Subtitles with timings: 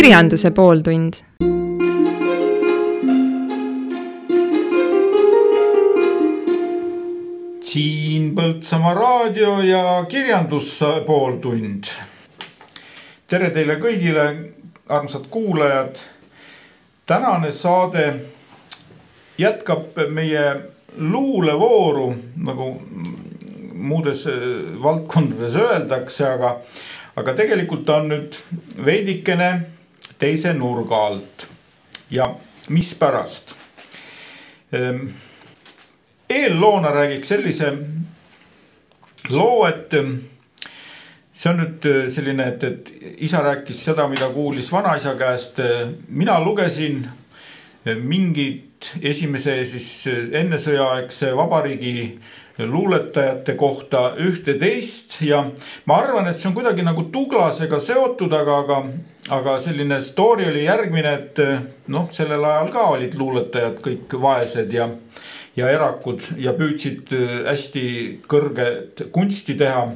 [0.00, 1.12] kirjanduse pooltund.
[7.60, 11.84] siin Põltsamaa raadio ja kirjanduspooltund.
[13.26, 14.24] tere teile kõigile,
[14.88, 16.00] armsad kuulajad.
[17.06, 18.14] tänane saade
[19.38, 20.46] jätkab meie
[20.96, 22.70] luulevooru nagu
[23.74, 24.32] muudes äh,
[24.82, 26.56] valdkondades öeldakse, aga,
[27.16, 28.40] aga tegelikult on nüüd
[28.84, 29.50] veidikene
[30.20, 31.46] teise nurga alt.
[32.10, 32.34] ja
[32.68, 33.54] mispärast?
[34.72, 35.06] Ehm,
[36.28, 37.72] eelloona räägiks sellise
[39.28, 39.94] loo, et
[41.32, 42.92] see on nüüd äh, selline, et, et
[43.26, 45.58] isa rääkis seda, mida kuulis vanaisa käest.
[46.08, 47.08] mina lugesin
[48.02, 52.18] mingit esimese siis ennesõjaaegse vabariigi
[52.66, 55.42] luuletajate kohta ühte-teist ja
[55.86, 58.78] ma arvan, et see on kuidagi nagu Douglasega seotud, aga, aga,
[59.36, 61.42] aga selline story oli järgmine, et
[61.92, 64.88] noh, sellel ajal ka olid luuletajad kõik vaesed ja,
[65.56, 67.14] ja erakud ja püüdsid
[67.48, 67.84] hästi
[68.30, 69.88] kõrget kunsti teha.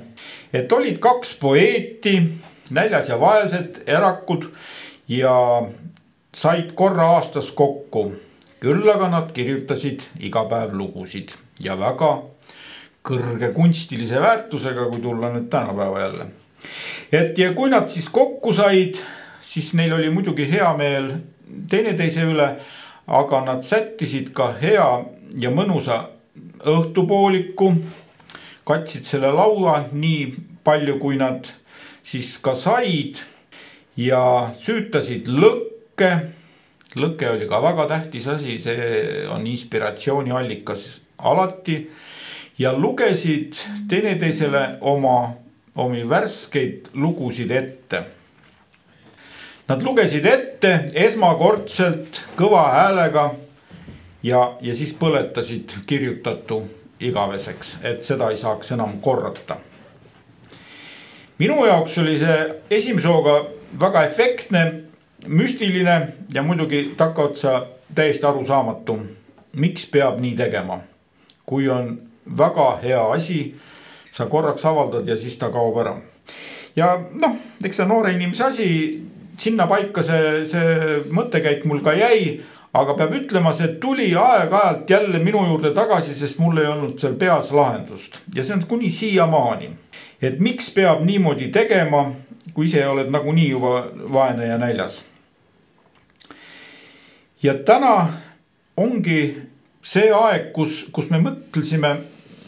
[0.52, 2.20] et olid kaks poeeti,
[2.70, 4.48] näljas ja vaesed, erakud
[5.08, 5.34] ja
[6.34, 8.12] said korra aastas kokku
[8.64, 12.14] küll aga nad kirjutasid iga päev lugusid ja väga
[13.04, 16.26] kõrge kunstilise väärtusega, kui tulla nüüd tänapäeva jälle.
[17.12, 18.96] et ja kui nad siis kokku said,
[19.42, 21.10] siis neil oli muidugi hea meel
[21.70, 22.48] teineteise üle,
[23.06, 24.88] aga nad sättisid ka hea
[25.36, 26.06] ja mõnusa
[26.64, 27.74] õhtupooliku.
[28.64, 31.44] katsid selle laua nii palju, kui nad
[32.02, 33.20] siis ka said
[33.96, 36.10] ja süütasid lõkke.
[36.96, 40.88] lõke oli ka väga tähtis asi, see on inspiratsiooniallikas
[41.18, 41.78] alati
[42.58, 43.54] ja lugesid
[43.88, 45.34] teineteisele oma,
[45.74, 48.02] omi värskeid lugusid ette.
[49.68, 53.30] Nad lugesid ette esmakordselt kõva häälega
[54.22, 56.62] ja, ja siis põletasid kirjutatu
[57.00, 59.56] igaveseks, et seda ei saaks enam korrata.
[61.38, 63.44] minu jaoks oli see esimese hooga
[63.80, 64.82] väga efektne,
[65.26, 68.98] müstiline ja muidugi takkaotsa täiesti arusaamatu.
[69.56, 70.80] miks peab nii tegema,
[71.46, 73.54] kui on väga hea asi.
[74.14, 75.96] sa korraks avaldad ja siis ta kaob ära.
[76.76, 78.68] ja noh, eks see noore inimese asi,
[79.38, 82.40] sinnapaika see, see mõttekäik mul ka jäi
[82.74, 87.14] aga peab ütlema, see tuli aeg-ajalt jälle minu juurde tagasi, sest mul ei olnud seal
[87.18, 89.70] peas lahendust ja see on kuni siiamaani.
[90.22, 92.10] et miks peab niimoodi tegema,
[92.54, 95.04] kui ise oled nagunii juba vaene ja näljas.
[97.42, 98.08] ja täna
[98.76, 99.36] ongi
[99.82, 101.96] see aeg, kus, kus me mõtlesime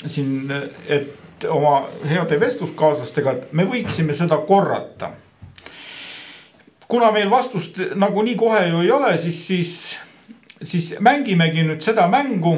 [0.07, 0.51] siin,
[0.89, 5.11] et oma heade vestluskaaslastega, et me võiksime seda korrata.
[6.89, 9.97] kuna meil vastust nagunii kohe ju ei ole, siis, siis,
[10.62, 12.57] siis mängimegi nüüd seda mängu.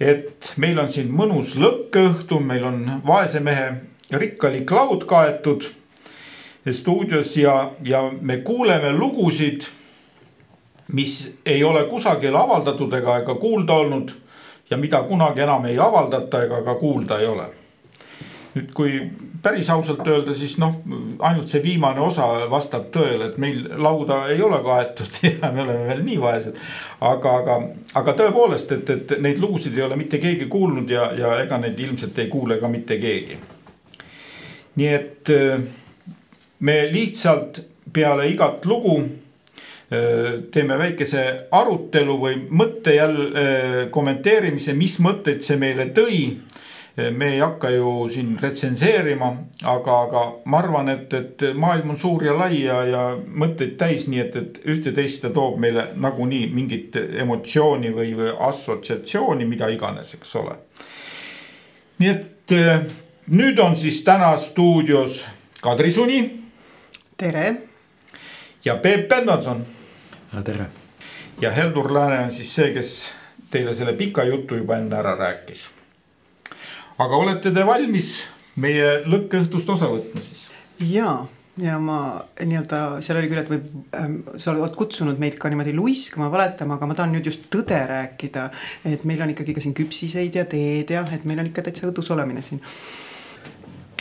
[0.00, 3.72] et meil on siin mõnus lõkkeõhtu, meil on vaese mehe
[4.10, 5.64] rikkalik laud kaetud
[6.72, 9.60] stuudios ja, ja me kuuleme lugusid,
[10.92, 14.10] mis ei ole kusagil avaldatud ega, ega kuulda olnud
[14.70, 17.46] ja mida kunagi enam ei avaldata ega ka kuulda ei ole.
[18.54, 18.94] nüüd, kui
[19.42, 20.80] päris ausalt öelda, siis noh,
[21.18, 25.86] ainult see viimane osa vastab tõele, et meil lauda ei ole kaetud ja me oleme
[25.88, 26.58] veel nii vaesed.
[27.00, 27.60] aga, aga,
[27.94, 31.78] aga tõepoolest, et, et neid lugusid ei ole mitte keegi kuulnud ja, ja ega neid
[31.78, 33.38] ilmselt ei kuule ka mitte keegi.
[34.76, 35.34] nii et
[36.60, 39.00] me lihtsalt peale igat lugu
[40.50, 46.20] teeme väikese arutelu või mõtte jälle kommenteerimise, mis mõtteid see meile tõi.
[47.16, 49.30] me ei hakka ju siin retsenseerima,
[49.64, 54.06] aga, aga ma arvan, et, et maailm on suur ja lai ja, ja mõtteid täis,
[54.10, 60.14] nii et, et ühte-teist ta toob meile nagunii mingit emotsiooni või, või assotsiatsiooni, mida iganes,
[60.18, 60.58] eks ole.
[61.98, 62.56] nii et
[63.30, 65.24] nüüd on siis täna stuudios
[65.60, 66.40] Kadri Suni.
[67.16, 67.54] tere.
[68.64, 69.79] ja Peep Pendelson
[70.44, 70.66] tere.
[71.40, 72.92] ja Heldur Lääne on siis see, kes
[73.50, 75.68] teile selle pika jutu juba enne ära rääkis.
[76.98, 78.12] aga olete te valmis
[78.56, 80.50] meie lõkkeõhtust osa võtma siis?
[80.92, 81.14] ja,
[81.58, 81.98] ja ma
[82.38, 86.78] nii-öelda seal oli küll, et võib ähm,, sa oled kutsunud meid ka niimoodi luiskama, valetama,
[86.78, 88.50] aga ma tahan nüüd just tõde rääkida.
[88.92, 91.90] et meil on ikkagi ka siin küpsiseid ja teed ja et meil on ikka täitsa
[91.90, 92.62] õdus olemine siin.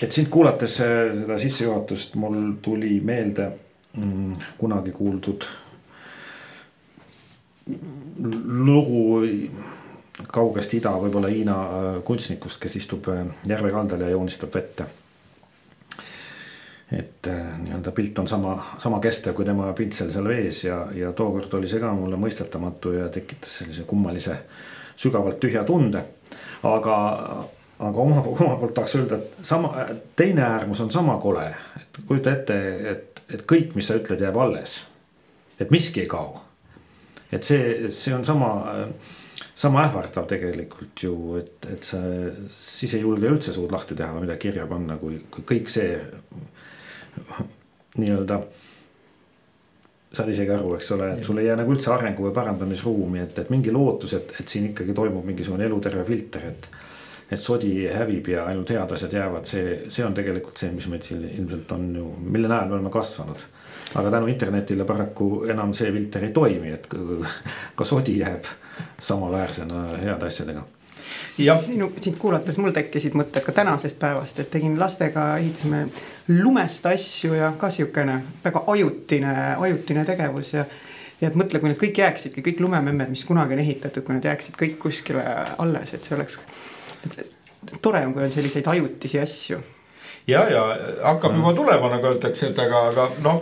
[0.01, 3.49] et sind kuulates seda sissejuhatust mul tuli meelde
[3.97, 5.49] mm, kunagi kuuldud
[8.69, 9.03] lugu
[10.27, 14.89] kaugest ida, võib-olla Hiina äh, kunstnikust, kes istub äh, järve kaldal ja joonistab vette.
[16.89, 21.53] et nii-öelda pilt on sama, sama kestev kui tema pintsel seal vees ja, ja tookord
[21.53, 24.39] oli see ka mulle mõistetamatu ja tekitas sellise kummalise
[24.99, 26.03] sügavalt tühja tunde.
[26.63, 26.95] aga,
[27.79, 29.71] aga oma, oma poolt tahaks öelda, et sama,
[30.15, 31.45] teine äärmus on sama kole,
[31.79, 32.57] et kujuta ette,
[32.91, 34.81] et, et kõik, mis sa ütled, jääb alles.
[35.59, 36.41] et miski ei kao.
[37.31, 38.53] Et see, see on sama
[39.59, 41.99] sama ähvardav tegelikult ju, et, et sa
[42.53, 45.97] siis ei julge üldse suud lahti teha või midagi kirja panna, kui, kui kõik see
[47.99, 48.39] nii-öelda.
[50.15, 53.43] saad isegi aru, eks ole, et sul ei jää nagu üldse arengu või parandamisruumi, et,
[53.43, 56.69] et mingi lootus, et, et siin ikkagi toimub mingisugune eluterve filter, et.
[57.29, 61.03] et sodi hävib ja ainult head asjad jäävad, see, see on tegelikult see, mis meid
[61.05, 63.43] siin ilmselt on ju, mille najal me oleme kasvanud
[63.95, 66.87] aga tänu internetile paraku enam see filter ei toimi, et
[67.75, 68.45] ka sodi jääb
[69.01, 70.63] samaväärsena heade asjadega.
[71.37, 75.87] sinu, sind kuulates mul tekkisid mõtted ka tänasest päevast, et tegin lastega, ehitasime
[76.27, 80.65] lumest asju ja ka sihukene väga ajutine, ajutine tegevus ja
[81.21, 84.23] ja et mõtle, kui need kõik jääksidki, kõik lumememmed, mis kunagi on ehitatud, kui nad
[84.23, 85.25] jääksid kõik kuskile
[85.57, 86.37] alles, et see oleks.
[87.03, 89.59] et tore on, kui on selliseid ajutisi asju
[90.29, 90.63] ja, ja
[91.03, 93.41] hakkab juba tulema, nagu öeldakse, et aga, aga noh,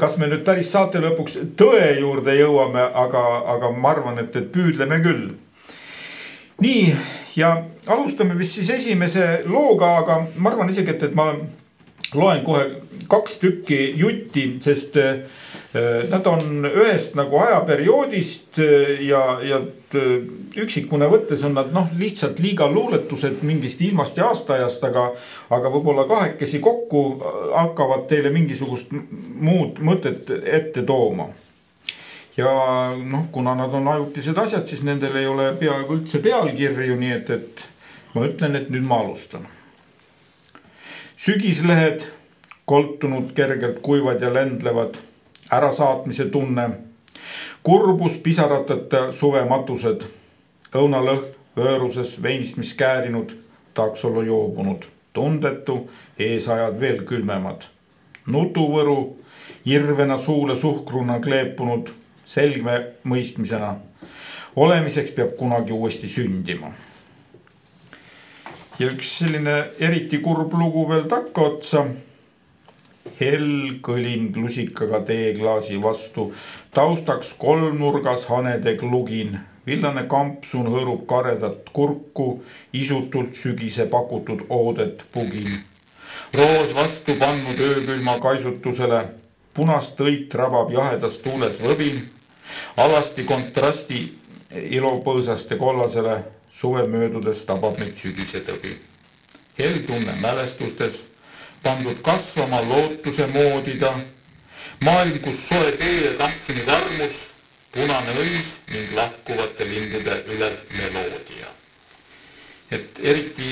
[0.00, 3.24] kas me nüüd päris saate lõpuks tõe juurde jõuame, aga,
[3.56, 5.28] aga ma arvan, et, et püüdleme küll.
[6.62, 6.96] nii
[7.36, 7.52] ja
[7.86, 11.32] alustame vist siis esimese looga, aga ma arvan isegi, et, et ma
[12.14, 12.66] loen kohe
[13.10, 14.96] kaks tükki jutti, sest
[16.10, 19.58] nad on ühest nagu ajaperioodist äh, ja, ja
[19.94, 20.12] äh,
[20.62, 25.08] üksikuna võttes on nad noh, lihtsalt liiga luuletused mingist ilmast ja aastaajast, aga.
[25.50, 27.02] aga võib-olla kahekesi kokku
[27.54, 31.28] hakkavad teile mingisugust muud mõtet ette tooma.
[32.36, 32.52] ja
[32.96, 37.30] noh, kuna nad on ajutised asjad, siis nendel ei ole peaaegu üldse pealkirju, nii et,
[37.30, 37.66] et
[38.14, 39.48] ma ütlen, et nüüd ma alustan.
[41.16, 42.06] sügislehed
[42.64, 44.98] koltunud, kergelt kuivad ja lendlevad
[45.52, 46.70] ärasaatmise tunne,
[47.62, 50.06] kurbus pisarateta suvematused,
[50.74, 53.32] õunalõhn vööruses veinist, mis käärinud,
[53.74, 57.62] tahaks olla joobunud, tundetu, eesajad veel külmemad.
[58.26, 59.16] nutuvõru,
[59.64, 61.90] irvena suule suhkruna kleepunud,
[62.24, 63.76] selge mõistmisena.
[64.56, 66.72] olemiseks peab kunagi uuesti sündima.
[68.78, 71.86] ja üks selline eriti kurb lugu veel takkaotsa
[73.20, 76.32] hell kõlin lusikaga teeklaasi vastu.
[76.74, 82.42] taustaks kolmnurgas hanedeg lugin, villane kampsun hõõrub karedat kurku,
[82.72, 85.48] isutult sügise pakutud oodet pugin.
[86.34, 89.04] roos vastu pannud öökülma kaisutusele,
[89.54, 92.00] punast õit rabab jahedas tuules võbin.
[92.76, 94.18] alasti kontrasti
[94.54, 98.76] ilupõõsaste kollasele, suve möödudes tabab meid sügise tõbi.
[99.58, 101.15] hell tunne mälestustes
[101.66, 103.92] pandud kasvama lootuse moodi ta.
[104.84, 107.16] maailm, kus soe tee kampsuni varmus,
[107.74, 111.48] punane õis ning lahkuvate lindude üle meloodia.
[112.70, 113.50] et eriti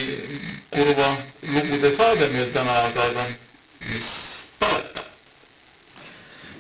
[0.70, 1.11] kurva
[1.55, 3.26] lugude saade meil täna, aga, aga
[3.90, 4.11] mis
[4.58, 5.06] parata.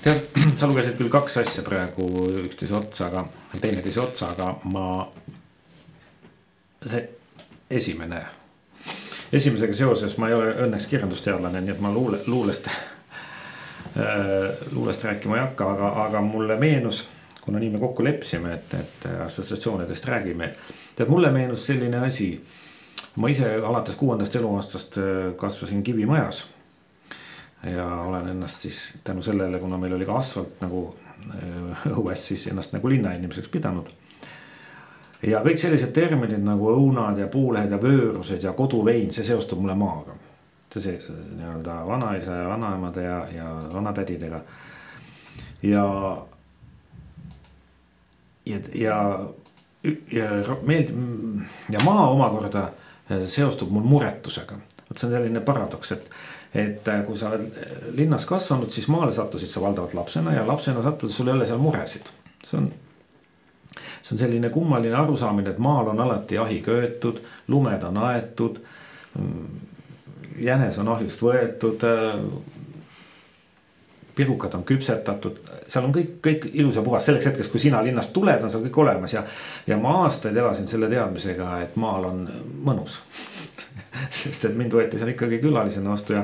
[0.02, 0.22] tead,
[0.58, 2.08] sa lugesid küll kaks asja praegu
[2.44, 3.26] üksteise otsa, aga
[3.60, 4.88] teineteise otsa, aga ma.
[6.86, 7.04] see
[7.70, 8.24] esimene
[9.34, 12.68] esimesega seoses ma ei ole õnneks kirjandusteadlane, nii et ma luule, luulest
[14.72, 17.08] luulest rääkima ei hakka, aga, aga mulle meenus,
[17.40, 20.50] kuna nii me kokku leppisime, et, et assotsiatsioonidest räägime.
[20.96, 22.44] tead, mulle meenus selline asi.
[23.16, 26.46] ma ise alates kuuendast eluaastast äh, kasvasin Kivimajas.
[27.76, 30.96] ja olen ennast siis tänu sellele, kuna meil oli ka asfalt nagu
[31.30, 33.88] äh, õues, siis ennast nagu linnainimeseks pidanud
[35.26, 39.76] ja kõik sellised terminid nagu õunad ja puulehed ja vöörused ja koduvein, see seostub mulle
[39.78, 40.16] maaga.
[40.74, 44.40] see, see nii-öelda vanaisa ja vanaemade ja, ja vanatädidega.
[45.62, 45.84] ja,
[48.46, 48.98] ja, ja,
[50.12, 50.96] ja meeldib
[51.70, 52.68] ja maa omakorda
[53.26, 54.56] seostub mul muretusega.
[54.88, 56.10] vot see on selline paradoks, et,
[56.54, 61.16] et kui sa oled linnas kasvanud, siis maale sattusid sa valdavalt lapsena ja lapsena sattudes
[61.16, 62.10] sul ei ole seal muresid.
[62.44, 62.72] see on
[64.04, 68.58] see on selline kummaline arusaamine, et maal on alati ahi köetud, lumed on aetud.
[70.38, 71.86] jänes on ahjust võetud.
[74.14, 78.12] pirukad on küpsetatud, seal on kõik, kõik ilus ja puhas, selleks hetkeks, kui sina linnast
[78.12, 79.24] tuled, on seal kõik olemas ja.
[79.66, 82.28] ja ma aastaid elasin selle teadmisega, et maal on
[82.62, 83.00] mõnus
[84.20, 86.22] sest et mind võeti seal ikkagi külalisena vastu ja,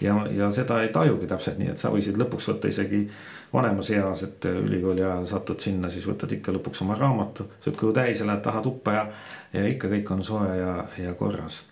[0.00, 3.04] ja, ja seda ei tajugi täpselt nii, et sa võisid lõpuks võtta isegi
[3.52, 7.94] vanemas eas, et ülikooli ajal satud sinna, siis võtad ikka lõpuks oma raamatu, sööd kõhu
[7.96, 9.06] täis ja lähed taha tuppa ja,
[9.54, 11.62] ja ikka kõik on soe ja, ja korras.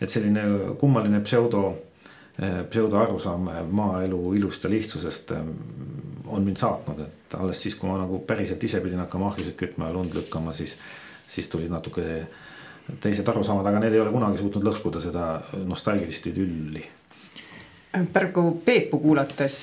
[0.00, 1.76] et selline kummaline pseudo
[2.70, 5.32] pseudoarusaam maaelu ilust ja lihtsusest
[6.26, 9.90] on mind saatnud, et alles siis, kui ma nagu päriselt ise pidin hakkama ahjusid kütma
[9.90, 10.78] ja lund lükkama, siis,
[11.28, 12.04] siis tulid natuke
[13.02, 15.26] teised arusaamad, aga need ei ole kunagi suutnud lõhkuda seda
[15.66, 16.84] nostalgilist idülli.
[18.12, 19.58] Praegu Peepu kuulates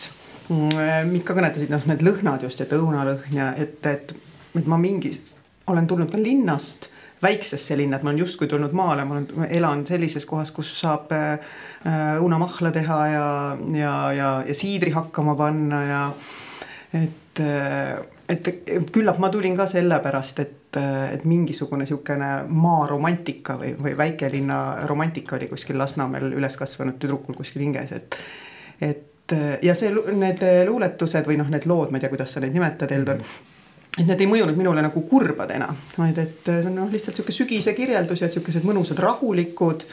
[0.50, 4.14] mm, mind ka kõnetasid noh, need lõhnad just, et õunalõhn ja et, et,
[4.58, 5.14] et ma mingi,
[5.72, 6.90] olen tulnud ka linnast
[7.24, 11.14] väiksesse linna, et ma olen justkui tulnud maale, ma olen, elan sellises kohas, kus saab
[11.16, 11.56] äh,
[12.22, 13.30] õunamahla teha ja,
[13.74, 16.04] ja, ja, ja siidri hakkama panna ja
[16.94, 17.42] et,
[18.30, 18.52] et
[18.94, 25.48] küllap ma tulin ka sellepärast, et, et mingisugune niisugune maaromantika või, või väikelinna romantika oli
[25.48, 28.18] kuskil Lasnamäel üles kasvanud tüdrukul kuskil hinges, et,
[28.82, 32.54] et ja see, need luuletused või noh, need lood, ma ei tea, kuidas sa neid
[32.58, 33.24] nimetad, Eldor.
[33.24, 33.56] -hmm
[33.98, 37.74] et need ei mõjunud minule nagu kurbadena, vaid et see on noh, lihtsalt sihuke sügise
[37.74, 39.88] kirjeldus ja siukesed mõnusad rahulikud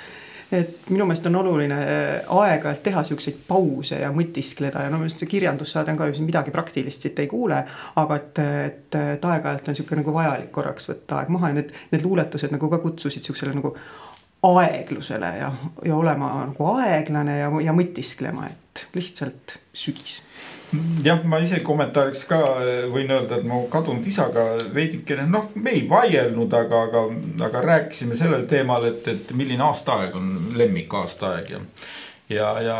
[0.54, 5.08] et minu meelest on oluline äh, aeg-ajalt teha siukseid pause ja mõtiskleda ja no minu
[5.08, 7.61] arust see kirjandussaade on ka ju siin midagi praktilist siit ei kuule.
[8.02, 11.75] aga et, et, et aeg-ajalt on sihuke nagu vajalik korraks võtta aeg maha ja need,
[11.92, 13.75] need luuletused nagu ka kutsusid siuksele nagu
[14.44, 15.50] aeglusele ja,
[15.84, 20.20] ja olema nagu aeglane ja, ja mõtisklema, et lihtsalt sügis.
[21.04, 25.26] Jah, ma ise kommentaariks ka eh, võin öelda, et mu kadunud isaga veidikene.
[25.30, 27.04] Noh, me ei vaielnud, aga, aga,
[27.46, 31.62] aga rääkisime sellel teemal, et, et milline aastaaeg on lemmik aastaaeg ja
[32.28, 32.78] ja, ja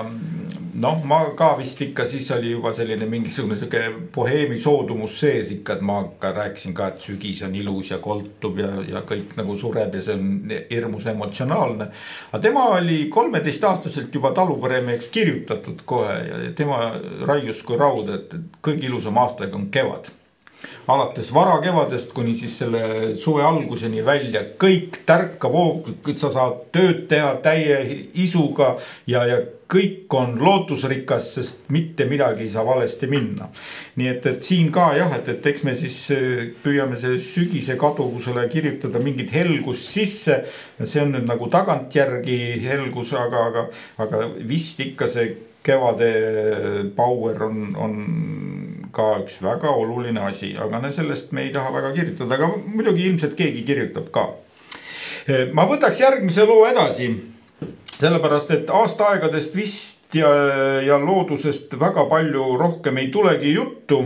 [0.75, 3.83] noh, ma ka vist ikka siis oli juba selline mingisugune sihuke
[4.15, 8.59] boheemi soodumus sees ikka, et ma ka rääkisin ka, et sügis on ilus ja koltub
[8.63, 11.91] ja, ja kõik nagu sureb ja see on hirmus emotsionaalne.
[12.33, 16.81] aga tema oli kolmeteistaastaselt juba taluperemeheks kirjutatud kohe ja tema
[17.29, 20.13] raius kui raud, et kõige ilusam aastaeg on kevad
[20.87, 27.35] alates varakevadest kuni siis selle suve alguseni välja, kõik tärkab hooglikult, sa saad tööd teha
[27.45, 27.81] täie
[28.21, 28.75] isuga
[29.11, 29.41] ja, ja
[29.75, 33.49] kõik on lootusrikas, sest mitte midagi ei saa valesti minna.
[33.97, 37.79] nii et, et siin ka jah, et, et eks me siis äh, püüame see sügise
[37.81, 40.45] kaduvusele kirjutada mingit helgust sisse.
[40.85, 43.67] see on nüüd nagu tagantjärgi helgus, aga, aga,
[44.05, 45.33] aga vist ikka see
[45.65, 46.11] kevade
[46.97, 47.95] power on, on
[48.95, 53.37] ka üks väga oluline asi, aga sellest me ei taha väga kirjutada, aga muidugi ilmselt
[53.39, 54.29] keegi kirjutab ka.
[55.57, 57.11] ma võtaks järgmise loo edasi,
[57.97, 60.31] sellepärast et aastaaegadest vist ja,
[60.85, 64.03] ja loodusest väga palju rohkem ei tulegi juttu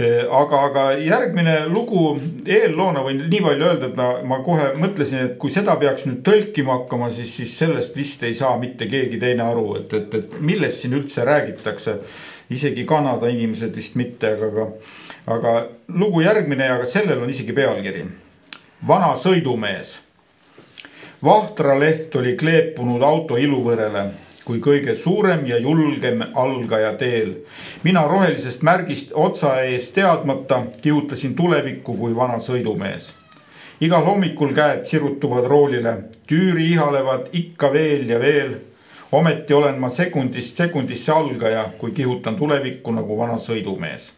[0.00, 2.14] aga, aga järgmine lugu
[2.46, 6.22] eelloona võin nii palju öelda, et ma, ma kohe mõtlesin, et kui seda peaks nüüd
[6.26, 10.38] tõlkima hakkama, siis, siis sellest vist ei saa mitte keegi teine aru, et, et, et
[10.40, 11.98] millest siin üldse räägitakse
[12.52, 14.66] isegi Kanada inimesed vist mitte, aga, aga,
[15.36, 15.54] aga
[16.00, 18.06] lugu järgmine ja ka sellel on isegi pealkiri.
[18.88, 20.00] vana sõidumees.
[21.24, 24.10] vahtraleht oli kleepunud auto iluvõrele
[24.44, 27.34] kui kõige suurem ja julgem algaja teel.
[27.82, 33.12] mina rohelisest märgist otsa ees teadmata kihutasin tulevikku kui vana sõidumees.
[33.80, 35.94] igal hommikul käed sirutuvad roolile,
[36.26, 38.56] tüüri ihalevad ikka veel ja veel
[39.12, 44.12] ometi olen ma sekundist sekundisse algaja, kui kihutan tulevikku nagu vana sõidumees.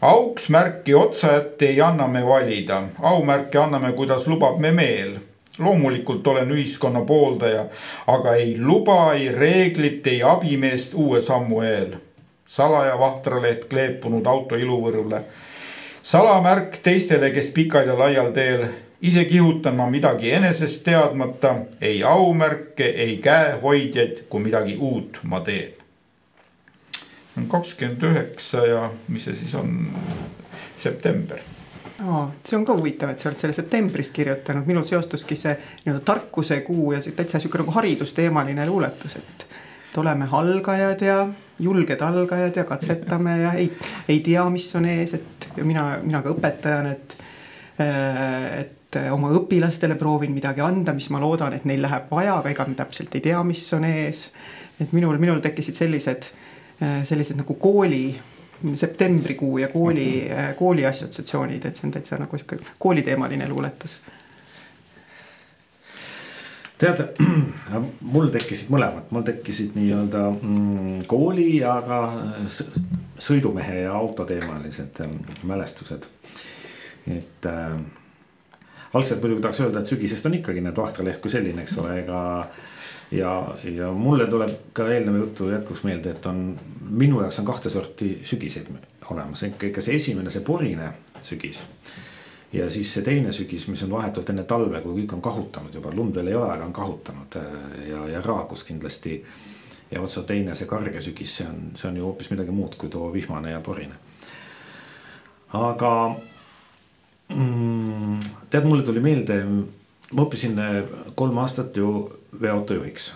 [0.00, 5.18] auks märki otsajat ei anna me valida, aumärke anname, kuidas lubab me meel
[5.58, 7.64] loomulikult olen ühiskonna pooldaja,
[8.06, 11.94] aga ei luba ei reeglit, ei abimeest uue sammu eel.
[12.46, 15.24] salaja vahtraleht kleepunud auto iluvõrule.
[16.02, 18.66] salamärk teistele, kes pikal ja laial teel
[19.02, 25.72] ise kihutan ma midagi enesest teadmata, ei aumärke, ei käehoidjaid, kui midagi uut ma teen.
[27.48, 29.90] kakskümmend üheksa ja mis see siis on,
[30.76, 31.53] september
[32.08, 36.04] aa, see on ka huvitav, et sa oled selle septembris kirjutanud, minul seostuski see nii-öelda
[36.06, 39.46] tarkuse kuu ja see täitsa sihuke nagu haridusteemaline luuletus, et.
[39.90, 41.18] et oleme algajad ja
[41.62, 43.68] julged algajad ja katsetame ja ei,
[44.08, 47.16] ei tea, mis on ees, et mina, mina ka õpetajana, et.
[47.78, 52.66] et oma õpilastele proovin midagi anda, mis ma loodan, et neil läheb vaja, aga ega
[52.68, 54.28] me täpselt ei tea, mis on ees.
[54.80, 56.28] et minul, minul tekkisid sellised,
[57.06, 58.04] sellised nagu kooli
[58.74, 60.54] septembrikuu ja kooli mm, -hmm.
[60.54, 64.00] kooli assotsiatsioonid, et see on täitsa nagu sihuke kooliteemaline luuletus.
[66.78, 67.02] tead,
[68.14, 72.00] mul tekkisid mõlemad, mul tekkisid nii-öelda mm, kooli ja ka
[73.18, 75.18] sõidumehe ja autoteemalised mm,
[75.48, 76.06] mälestused.
[77.06, 77.78] et äh,
[78.94, 82.20] algselt muidugi tahaks öelda, et sügisest on ikkagi need Vahtraleht kui selline, eks ole, ega
[83.14, 86.56] ja, ja mulle tuleb ka eelneva jutu jätkuks meelde, et on,
[86.90, 88.70] minu jaoks on kahte sorti sügiseid
[89.10, 90.90] olemas, ikka see esimene, see porine
[91.22, 91.62] sügis.
[92.52, 95.92] ja siis see teine sügis, mis on vahetult enne talve, kui kõik on kahutanud juba,
[95.94, 97.38] lund veel ei ole, aga on kahutanud
[97.88, 99.18] ja, ja raakus kindlasti
[99.90, 102.76] ja vot see teine, see karge sügis, see on, see on ju hoopis midagi muud
[102.78, 103.98] kui too vihmane ja porine.
[105.54, 105.92] aga
[107.34, 108.18] mm,
[108.50, 110.58] tead, mulle tuli meelde, ma õppisin
[111.14, 111.90] kolm aastat ju
[112.40, 113.12] veoautojuhiks.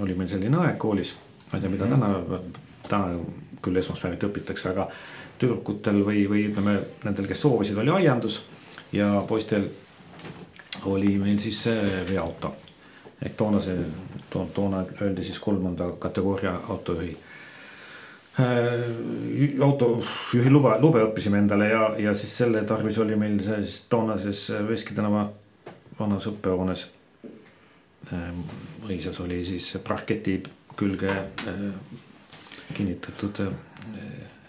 [0.00, 1.14] oli meil selline aeg koolis,
[1.50, 2.08] ma ei tea, mida täna,
[2.88, 3.18] täna
[3.62, 4.88] küll esmaspäeviti õpitakse, aga
[5.38, 8.40] tüdrukutel või, või ütleme nendel, kes soovisid, oli aiandus
[8.92, 9.68] ja poistel
[10.88, 11.64] oli meil siis
[12.08, 12.54] veoauto.
[13.22, 13.84] ehk toona see
[14.30, 17.16] to,, toona öeldi siis kolmanda kategooria autojuhi
[18.40, 18.46] äh,.
[19.64, 24.52] autojuhi luba, lube õppisime endale ja, ja siis selle tarvis oli meil see siis toonases
[24.68, 25.28] Veski tänava
[25.98, 26.86] vanas õppehoones.
[28.82, 30.42] Mõisas oli siis parketi
[30.76, 31.64] külge äh,
[32.74, 33.52] kinnitatud äh,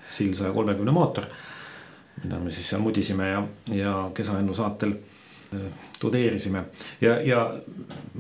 [0.10, 1.26] SIL saja kolmekümne mootor.
[2.24, 4.94] mida me siis seal mudisime ja, ja Kesahennu saatel
[6.00, 6.64] tudeerisime
[7.02, 7.40] ja, ja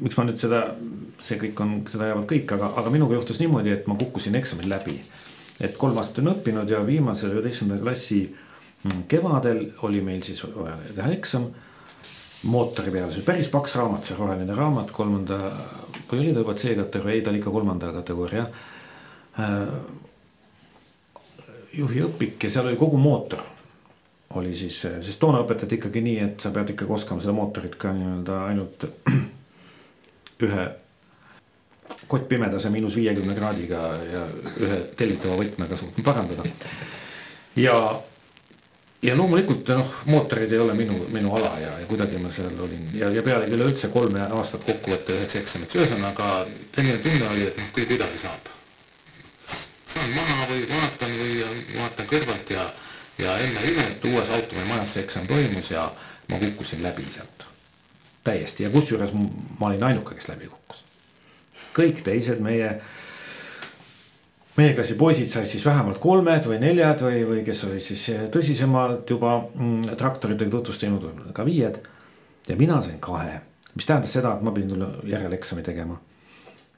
[0.01, 0.63] miks ma nüüd seda,
[1.21, 4.69] see kõik on, seda teavad kõik, aga, aga minuga juhtus niimoodi, et ma kukkusin eksamil
[4.69, 4.99] läbi.
[5.61, 10.77] et kolm aastat olen õppinud ja viimasel üheteistkümnenda klassi mm, kevadel oli meil siis vaja
[10.95, 11.51] teha eksam
[12.43, 15.39] mootori peale, see oli päris paks raamat, see roheline raamat, kolmanda,
[16.11, 18.43] või oli ta juba C-kategooria, ei ta oli ikka kolmanda kategooria
[19.39, 19.75] äh,
[21.77, 23.41] juhiõpik ja seal oli kogu mootor.
[24.33, 27.91] oli siis, sest toona õpetati ikkagi nii, et sa pead ikkagi oskama seda mootorit ka
[27.93, 28.85] nii-öelda ainult
[30.47, 30.63] ühe
[32.07, 34.23] kottpimedase miinus viiekümne kraadiga ja
[34.61, 36.43] ühe tellitava võtmega suutma parandada.
[37.55, 37.77] ja,
[39.03, 42.89] ja loomulikult noh, mootorid ei ole minu, minu ala ja, ja kuidagi ma seal olin
[42.93, 46.29] ja, ja pealegi üleüldse kolme aastat kokku võtta üheks eksamiks, ühesõnaga
[46.75, 48.53] selline tunne oli, et noh, kui kuidagi saab
[49.93, 51.35] saan maha või vaatan või
[51.77, 52.63] vaatan kõrvalt ja,
[53.25, 55.85] ja enne imet uues Automi majas see eksam toimus ja
[56.31, 57.45] ma kukkusin läbi sealt.
[58.23, 59.11] täiesti ja kusjuures
[59.59, 60.83] ma olin ainuke, kes läbi kukkus.
[61.75, 62.79] kõik teised meie,
[64.57, 69.09] meie klassi poisid said siis vähemalt kolmed või neljad või, või kes olid siis tõsisemalt
[69.09, 71.79] juba mm, traktoritega tutvustanud, võib-olla ka viied.
[72.47, 73.39] ja mina sain kahe,
[73.73, 75.99] mis tähendas seda, et ma pidin tulla järeleksami tegema.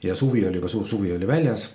[0.02, 1.74] ja suvi oli juba suur suvi oli väljas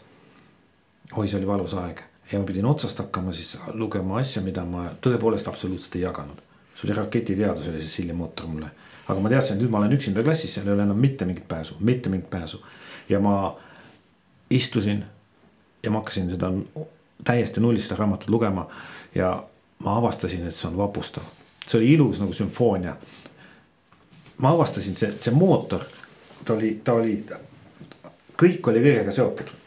[1.16, 4.88] oi, see oli valus aeg ja ma pidin otsast hakkama siis lugema asja, mida ma
[5.02, 6.42] tõepoolest absoluutselt ei jaganud.
[6.76, 8.72] see oli raketiteadus oli see sillimootor mulle,
[9.08, 11.48] aga ma teadsin, et nüüd ma olen üksinda klassis, seal ei ole enam mitte mingit
[11.48, 12.66] pääsu, mitte mingit pääsu.
[13.10, 13.58] ja ma
[14.50, 15.04] istusin
[15.84, 16.52] ja ma hakkasin seda
[17.24, 18.68] täiesti nullist seda raamatut lugema
[19.16, 19.44] ja
[19.80, 21.24] ma avastasin, et see on vapustav.
[21.68, 22.96] see oli ilus nagu sümfoonia.
[24.38, 25.84] ma avastasin, see, see mootor,
[26.46, 27.18] ta oli, ta oli,
[28.38, 29.58] kõik oli kõigega seotud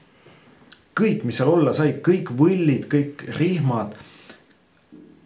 [0.99, 3.97] kõik, mis seal olla sai, kõik võllid, kõik rihmad,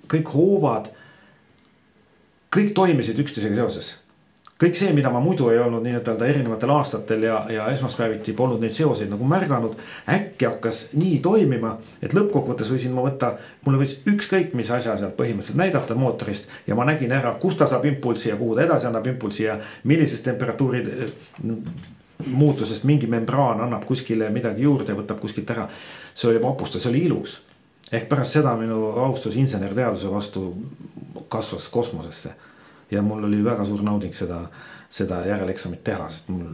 [0.08, 0.94] kõik hoovad.
[2.48, 3.96] kõik toimisid üksteisega seoses.
[4.58, 8.74] Kõik see, mida ma muidu ei olnud nii-ütelda erinevatel aastatel ja, ja esmaspäeviti polnud neid
[8.74, 9.76] seoseid nagu märganud.
[10.10, 15.14] äkki hakkas nii toimima, et lõppkokkuvõttes võisin ma võtta, mulle võis ükskõik mis asja sealt
[15.18, 16.50] põhimõtteliselt näidata mootorist.
[16.66, 19.58] ja ma nägin ära, kust ta saab impulssi ja kuhu ta edasi annab impulssi ja
[19.84, 20.90] millises temperatuurid
[22.26, 25.68] muutusest mingi membraan annab kuskile midagi juurde ja võtab kuskilt ära.
[26.14, 27.42] see oli vapustav, see oli ilus.
[27.92, 30.54] ehk pärast seda minu austus insenerteaduse vastu
[31.28, 32.34] kasvas kosmosesse.
[32.90, 34.40] Ja mul oli väga suur nauding seda,
[34.90, 36.46] seda järeleksamit teha, sest mul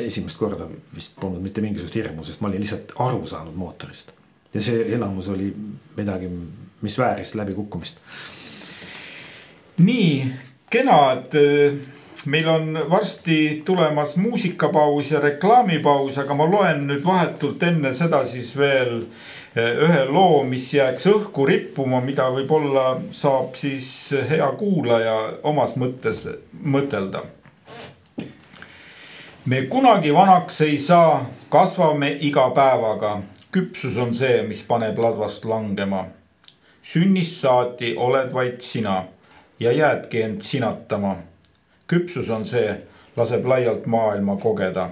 [0.00, 4.12] esimest korda vist polnud mitte mingisugust hirmu, sest ma olin lihtsalt aru saanud mootorist.
[4.54, 5.48] ja see elamus oli
[5.96, 6.30] midagi,
[6.80, 8.00] mis vääris läbikukkumist.
[9.78, 10.32] nii
[10.70, 11.36] kena, et
[12.26, 18.54] meil on varsti tulemas muusikapaus ja reklaamipaus, aga ma loen nüüd vahetult enne seda siis
[18.56, 19.02] veel
[19.56, 23.86] ühe loo, mis jääks õhku rippuma, mida võib-olla saab siis
[24.30, 26.26] hea kuulaja omas mõttes
[26.62, 27.22] mõtelda.
[29.46, 33.20] me kunagi vanaks ei saa, kasvame iga päevaga.
[33.52, 36.06] küpsus on see, mis paneb ladvast langema.
[36.82, 39.04] sünnist saati oled vaid sina
[39.60, 41.16] ja jäädki end sinatama
[41.92, 42.72] küpsus on see,
[43.16, 44.88] laseb laialt maailma kogeda.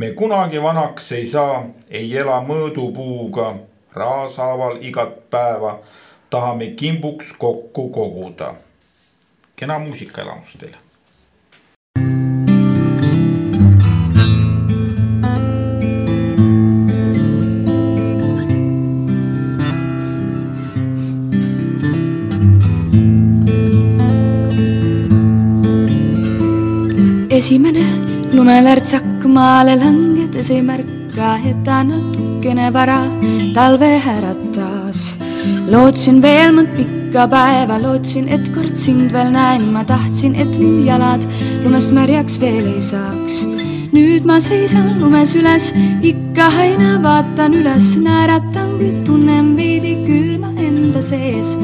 [0.00, 3.50] Me kunagi vanaks ei saa, ei ela mõõdupuuga,
[3.92, 5.74] raashaaval igat päeva
[6.32, 8.54] tahame kimbuks kokku koguda.
[9.56, 10.89] kena muusikaelamust teile
[28.60, 33.00] lumelärtsak maale langedes ei märka, et ta natukene vara
[33.54, 35.16] talve äratas.
[35.72, 40.84] lootsin veel mõnd pikka päeva, lootsin, et kord sind veel näen, ma tahtsin, et mu
[40.84, 41.24] jalad
[41.64, 43.46] lumest märjaks veel ei saaks.
[43.92, 51.00] nüüd ma seisan lumes üles, ikka aina vaatan üles, naeratan, kuid tunnen veidi külma enda
[51.00, 51.56] sees.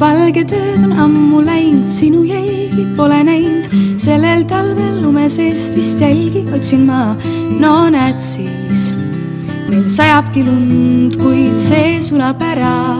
[0.00, 2.24] valged ööd on ammu läinud, sinu
[2.72, 3.66] jälgi pole näinud,
[4.00, 7.16] sellel talvel lume seest vist jälgi otsin ma,
[7.60, 8.92] no näed siis
[9.68, 12.96] meil sajabki lund, kuid see sulab ära,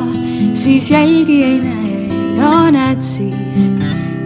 [0.52, 3.70] siis jälgi ei näe, no näed siis.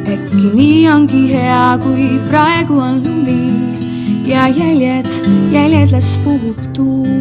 [0.07, 5.11] äkki nii ongi hea, kui praegu on lumi ja jäljed,
[5.53, 7.16] jäljed las puhub tuul.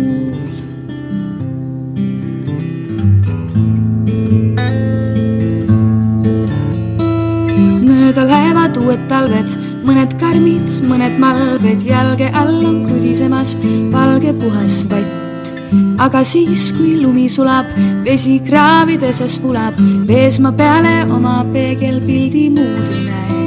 [9.25, 13.55] Talved, mõned karmid, mõned malved, jalge all on krudisemas
[13.93, 15.51] valge puhas vatt.
[15.97, 17.65] aga siis, kui lumi sulab,
[18.05, 23.41] vesi kraavides vulab, vees ma peale oma peegelpildi muud ei näe.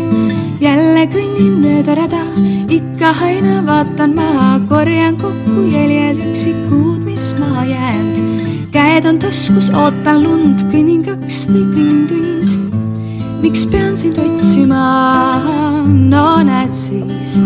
[0.61, 2.25] jälle kõnnin mööda rada,
[2.69, 8.71] ikka aina vaatan maha, korjan kokku jäljed üksikud, mis maha jäänud.
[8.73, 12.58] käed on taskus, ootan lund, kõnnin kaks või kõnnin tund
[13.43, 15.41] miks pean sind otsima,
[15.87, 17.39] no näed siis.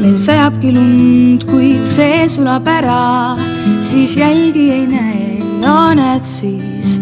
[0.00, 3.36] meil sajabki lund, kuid see sulab ära,
[3.84, 5.26] siis jälgi ei näe,
[5.60, 7.00] no näed siis.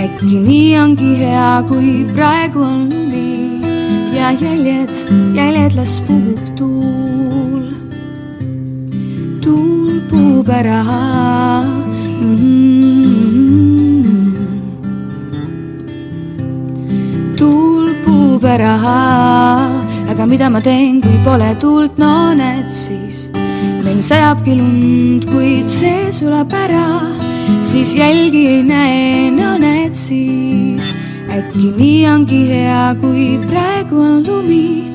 [0.00, 3.60] äkki nii ongi hea, kui praegu on lumi
[4.16, 4.94] ja jäljed,
[5.36, 7.66] jäljed las puhub tuul.
[9.44, 10.82] tuul puhub ära
[12.20, 12.36] mm.
[12.36, 13.19] -hmm.
[18.44, 18.76] Ära,
[20.08, 23.30] aga mida ma teen, kui pole tuult, no näed siis.
[23.84, 27.00] meil sajabki lund, kuid see sulab ära,
[27.62, 30.92] siis jälgi ei näe, no näed siis.
[31.30, 34.92] äkki nii ongi hea, kui praegu on lumi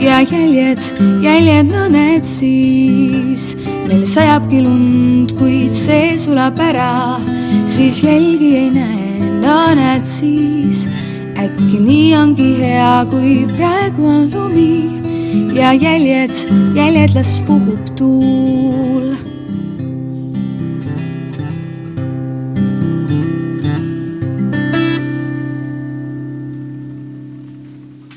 [0.00, 0.80] ja jäljed,
[1.22, 3.56] jäljed, no näed siis.
[3.88, 7.18] meil sajabki lund, kuid see sulab ära,
[7.66, 10.88] siis jälgi ei näe, no näed siis
[11.36, 16.32] äkki nii ongi hea, kui praegu on lumi ja jäljed,
[16.76, 19.14] jäljed las puhub tuul.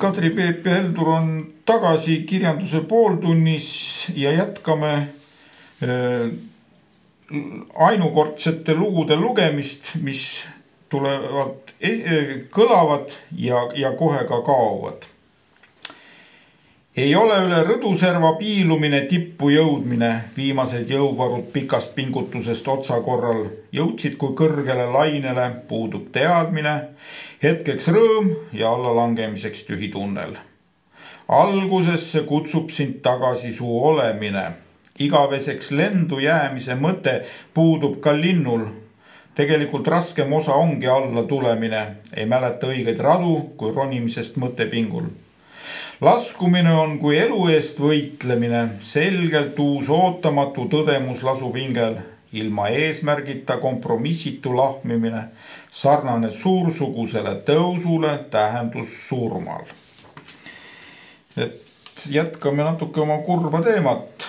[0.00, 1.26] Kadri Peep ja Heldur on
[1.68, 3.68] tagasi kirjanduse pooltunnis
[4.16, 6.30] ja jätkame äh,
[7.76, 10.24] ainukordsete lugude lugemist, mis
[10.90, 11.72] tulevad,
[12.50, 15.06] kõlavad ja, ja kohe ka kaovad.
[16.96, 24.34] ei ole üle rõduserva piilumine tippu jõudmine, viimased jõuvarud pikast pingutusest otsa korral jõudsid kui
[24.36, 26.74] kõrgele lainele, puudub teadmine,
[27.42, 30.36] hetkeks rõõm ja allalangemiseks tühi tunnel.
[31.28, 34.44] algusesse kutsub sind tagasi su olemine,
[34.98, 37.20] igaveseks lendu jäämise mõte
[37.54, 38.66] puudub ka linnul
[39.40, 41.80] tegelikult raskem osa ongi alla tulemine,
[42.16, 45.08] ei mäleta õigeid radu kui ronimisest mõttepingul.
[46.00, 51.96] laskumine on kui elu eest võitlemine, selgelt uus ootamatu tõdemus lasub hingel,
[52.32, 55.24] ilma eesmärgita kompromissitu lahmimine,
[55.70, 59.64] sarnane suursugusele tõusule, tähendus surmal.
[61.36, 64.28] et jätkame natuke oma kurba teemat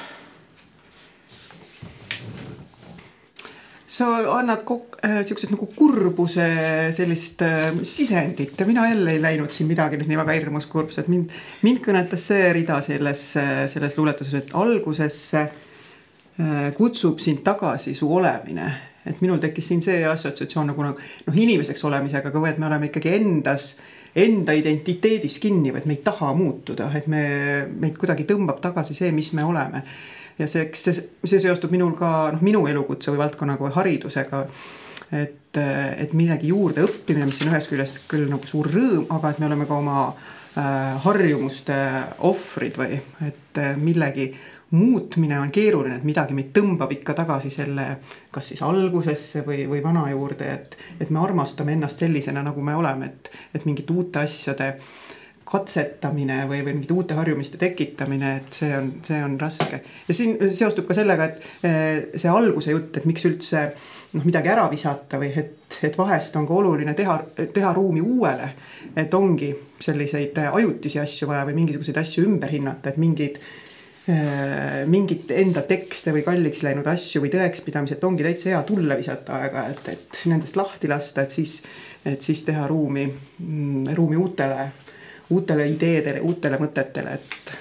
[3.91, 6.45] sa annad kok- äh,, nagu kurbuse
[6.95, 11.01] sellist äh, sisendit ja mina jälle ei läinud siin midagi nüüd nii väga hirmus kurbs,
[11.01, 11.33] et mind,
[11.65, 13.25] mind kõnetas see rida selles,
[13.73, 18.71] selles luuletuses, et algusesse äh, kutsub sind tagasi su olemine.
[19.05, 20.97] et minul tekkis siin see assotsiatsioon nagu noh,
[21.33, 23.71] inimeseks olemisega, aga või et me oleme ikkagi endas
[24.15, 27.23] enda identiteedis kinni või et me ei taha muutuda, et me,
[27.79, 29.81] meid kuidagi tõmbab tagasi see, mis me oleme
[30.41, 34.45] ja see, eks see, see seostub minul ka noh, minu elukutse või valdkonnaga või haridusega.
[35.11, 39.41] et, et millegi juurde õppimine, mis on ühest küljest küll nagu suur rõõm, aga et
[39.41, 41.77] me oleme ka oma äh, harjumuste
[42.29, 44.31] ohvrid või et äh, millegi
[44.71, 47.97] muutmine on keeruline, et midagi meid tõmbab ikka tagasi selle,
[48.31, 52.77] kas siis algusesse või, või vana juurde, et, et me armastame ennast sellisena, nagu me
[52.79, 54.93] oleme, et, et mingite uute asjade äh,
[55.51, 59.81] katsetamine või, või mingite uute harjumiste tekitamine, et see on, see on raske.
[60.07, 63.65] ja siin seostub ka sellega, et eh, see alguse jutt, et miks üldse
[64.13, 67.17] noh, midagi ära visata või et, et vahest on ka oluline teha,
[67.53, 68.51] teha ruumi uuele.
[68.95, 73.41] et ongi selliseid ajutisi asju vaja või mingisuguseid asju ümber hinnata, et mingid
[74.07, 79.41] eh, mingit enda tekste või kalliks läinud asju või tõekspidamised ongi täitsa hea tulle visata
[79.41, 81.59] aeg-ajalt, et nendest lahti lasta, et siis,
[82.05, 84.69] et siis teha ruumi, mm, ruumi uutele
[85.31, 87.53] uutele ideedele, uutele mõtetele, et,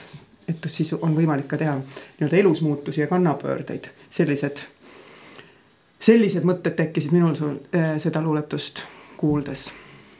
[0.51, 4.63] et siis on võimalik ka teha nii-öelda elus muutusi ja kannapöördeid, sellised,
[6.01, 8.83] sellised mõtted tekkisid minul sul äh, seda luuletust
[9.21, 9.69] kuuldes.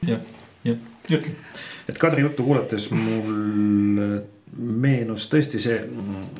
[0.07, 0.21] jah,
[0.63, 0.77] jah,
[1.11, 1.35] ütle.
[1.89, 4.21] et Kadri juttu kuulates mul
[4.57, 5.77] meenus tõesti see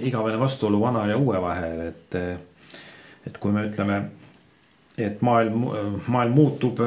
[0.08, 2.18] igavene vastuolu vana ja uue vahel, et,
[3.28, 4.02] et kui me ütleme,
[4.98, 5.66] et maailm,
[6.12, 6.82] maailm muutub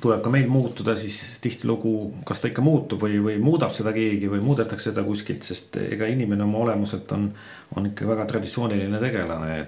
[0.00, 1.92] tuleb ka meil muutuda, siis tihtilugu,
[2.28, 6.08] kas ta ikka muutub või, või muudab seda keegi või muudetakse seda kuskilt, sest ega
[6.12, 7.30] inimene oma olemuselt on,
[7.76, 9.66] on ikka väga traditsiooniline tegelane.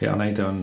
[0.00, 0.58] hea näide on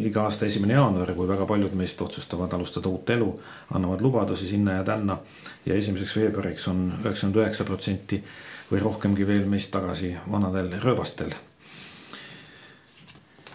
[0.00, 3.40] iga aasta esimene jaanuar, kui väga paljud meist otsustavad alustada uut elu,
[3.74, 5.18] annavad lubadusi sinna ja tänna.
[5.66, 8.22] ja esimeseks veebruariks on üheksakümmend üheksa protsenti
[8.70, 11.34] või rohkemgi veel meist tagasi vanadel rööbastel.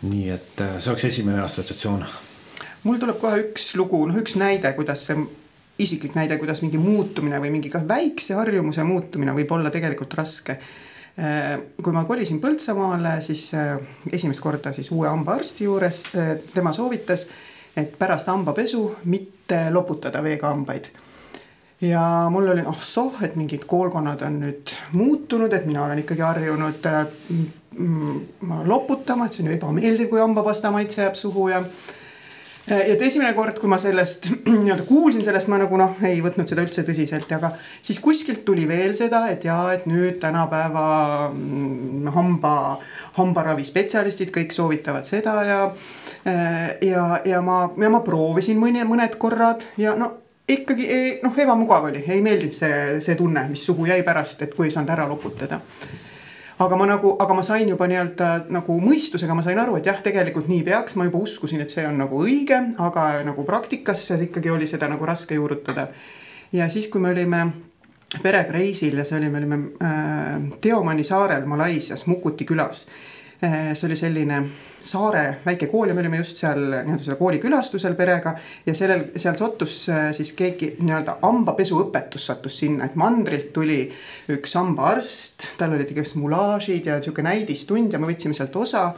[0.01, 2.05] nii et äh, see oleks esimene assotsiatsioon
[2.83, 5.17] mul tuleb kohe üks lugu, noh, üks näide, kuidas see
[5.83, 10.57] isiklik näide, kuidas mingi muutumine või mingi ka väikse harjumuse muutumine võib olla tegelikult raske.
[11.13, 13.77] Äh, kui ma kolisin Põltsamaale, siis äh,
[14.11, 17.27] esimest korda siis uue hambaarsti juures, äh, tema soovitas,
[17.77, 20.89] et pärast hambapesu mitte loputada veega hambaid
[21.83, 26.23] ja mul oli oh soh, et mingid koolkonnad on nüüd muutunud, et mina olen ikkagi
[26.23, 27.01] harjunud äh,
[28.69, 31.63] loputama, et see on ju ebameeldiv, kui hambapasta maitse jääb suhu ja
[32.67, 36.63] et esimene kord, kui ma sellest nii-öelda kuulsin sellest, ma nagu noh, ei võtnud seda
[36.63, 40.85] üldse tõsiselt, aga siis kuskilt tuli veel seda, et jaa, et nüüd tänapäeva
[41.33, 42.55] mm, hamba,
[43.19, 49.67] hambaravispetsialistid kõik soovitavad seda ja äh, ja, ja ma, ja ma proovisin mõni, mõned korrad
[49.77, 50.13] ja no
[50.47, 50.87] ikkagi
[51.23, 54.75] noh, ebamugav oli, ei meeldinud see, see tunne, mis suhu jäi pärast, et kui ei
[54.75, 55.59] saanud ära loputada
[56.65, 59.99] aga ma nagu, aga ma sain juba nii-öelda nagu mõistusega, ma sain aru, et jah,
[60.03, 64.51] tegelikult nii peaks, ma juba uskusin, et see on nagu õige, aga nagu praktikas ikkagi
[64.53, 65.87] oli seda nagu raske juurutada.
[66.53, 67.45] ja siis, kui me olime
[68.21, 72.87] perega reisil ja see oli, me olime äh, Teomani saarel Malaisias Mukuti külas.
[73.49, 74.37] See oli selline
[74.83, 79.05] saare väike kool ja me olime just seal nii-öelda selle kooli külastusel perega ja sellel,
[79.15, 83.81] seal sattus äh, siis keegi nii-öelda hambapesuõpetus sattus sinna, et mandrilt tuli
[84.33, 88.89] üks hambaarst, tal olid igast mulaažid ja sihuke näidistund ja me võtsime sealt osa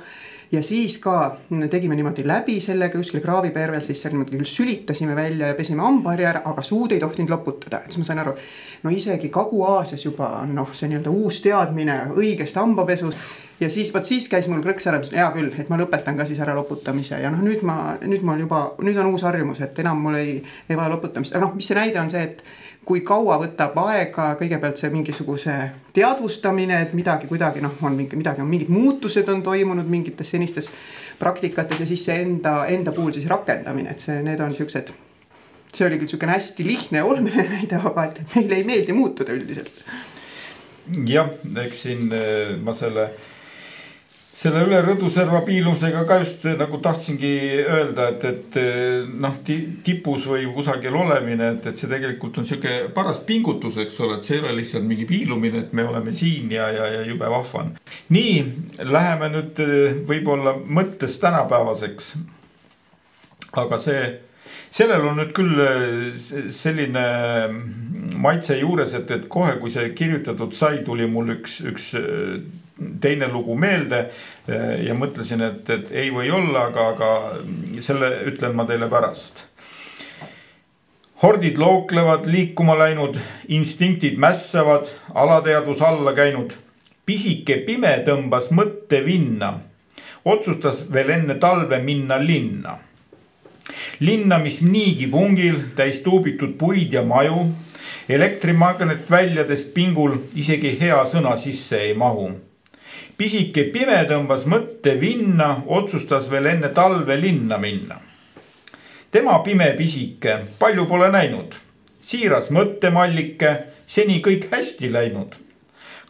[0.51, 1.37] ja siis ka
[1.69, 6.29] tegime niimoodi läbi sellega kuskil kraavipervel, siis seal niimoodi küll sülitasime välja ja pesime hambaharja
[6.33, 8.35] ära, aga suud ei tohtinud loputada, et siis ma sain aru,
[8.83, 14.27] no isegi Kagu-Aasias juba noh, see nii-öelda uus teadmine õigest hambapesust ja siis vot siis
[14.31, 17.41] käis mul krõks ära, hea küll, et ma lõpetan ka siis ära loputamise ja noh,
[17.45, 20.37] nüüd ma, nüüd mul juba, nüüd on uus harjumus, et enam mul ei,
[20.69, 22.43] ei vaja loputamist, aga noh, mis see näide on see, et
[22.85, 25.55] kui kaua võtab aega kõigepealt see mingisuguse
[25.95, 30.69] teadvustamine, et midagi kuidagi noh, on mingi midagi on mingid muutused on toimunud mingites senistes
[31.19, 34.91] praktikates ja siis see enda, enda puhul siis rakendamine, et see, need on siuksed.
[35.75, 39.33] see oli küll siukene hästi lihtne ja olmeline näide, aga et meile ei meeldi muutuda
[39.33, 39.79] üldiselt.
[41.07, 41.31] jah,
[41.63, 43.09] eks siin eh, ma selle
[44.35, 48.57] selle üle rõduserva piilumisega ka just nagu tahtsingi öelda, et, et
[49.15, 54.17] noh, tipus või kusagil olemine, et, et see tegelikult on sihuke paras pingutus, eks ole,
[54.19, 57.29] et see ei ole lihtsalt mingi piilumine, et me oleme siin ja, ja, ja jube
[57.31, 57.71] vahva on.
[58.11, 58.35] nii,
[58.83, 59.63] läheme nüüd
[60.11, 62.11] võib-olla mõttes tänapäevaseks.
[63.63, 64.03] aga see,
[64.67, 65.63] sellel on nüüd küll
[66.51, 67.07] selline
[68.19, 71.89] maitse juures, et, et kohe, kui see kirjutatud sai, tuli mul üks, üks
[73.01, 74.05] teine lugu meelde
[74.83, 79.45] ja mõtlesin, et, et ei või olla, aga, aga selle ütlen ma teile pärast.
[81.23, 86.53] hordid looklevad, liikuma läinud, instinktid mässavad, alateadvus alla käinud.
[87.05, 89.59] pisike pime tõmbas mõtte vinna,
[90.25, 92.77] otsustas veel enne talve minna linna.
[93.99, 97.53] linna, mis niigi pungil, täis tuubitud puid ja maju
[98.09, 102.29] elektrimagnetvälladest pingul isegi hea sõna sisse ei mahu
[103.17, 108.01] pisike pime tõmbas mõtte vinna, otsustas veel enne talve linna minna.
[109.11, 111.55] tema pime pisike, palju pole näinud,
[112.01, 113.55] siiras mõttemallike,
[113.85, 115.35] seni kõik hästi läinud.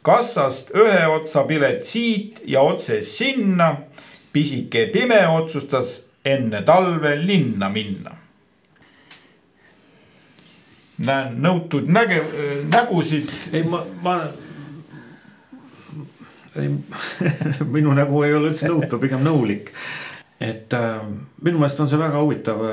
[0.02, 3.76] kassast ühe otsa pilet siit ja otse sinna.
[4.34, 8.26] pisike pime otsustas enne talve linna minna
[10.98, 12.24] näen nõutud näge-,
[12.72, 13.30] nägusid.
[13.54, 14.16] ei, ma, ma
[17.76, 19.72] minu nägu ei ole üldse nõutu, pigem nõulik.
[20.40, 21.02] et äh,
[21.42, 22.64] minu meelest on see väga huvitav,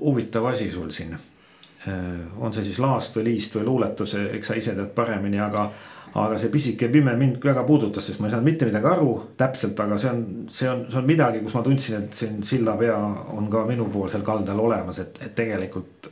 [0.00, 1.96] huvitav asi sul siin äh,.
[2.38, 5.70] on see siis laast või liist või luuletus, eks sa ise tead paremini, aga
[6.12, 9.78] aga see pisike pime mind väga puudutas, sest ma ei saanud mitte midagi aru täpselt,
[9.80, 12.96] aga see on, see on, see on midagi, kus ma tundsin, et siin sillapea
[13.32, 16.10] on ka minupoolsel kaldal olemas, et, et tegelikult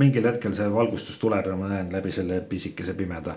[0.00, 3.34] mingil hetkel see valgustus tuleb ja ma näen läbi selle pisikese pimeda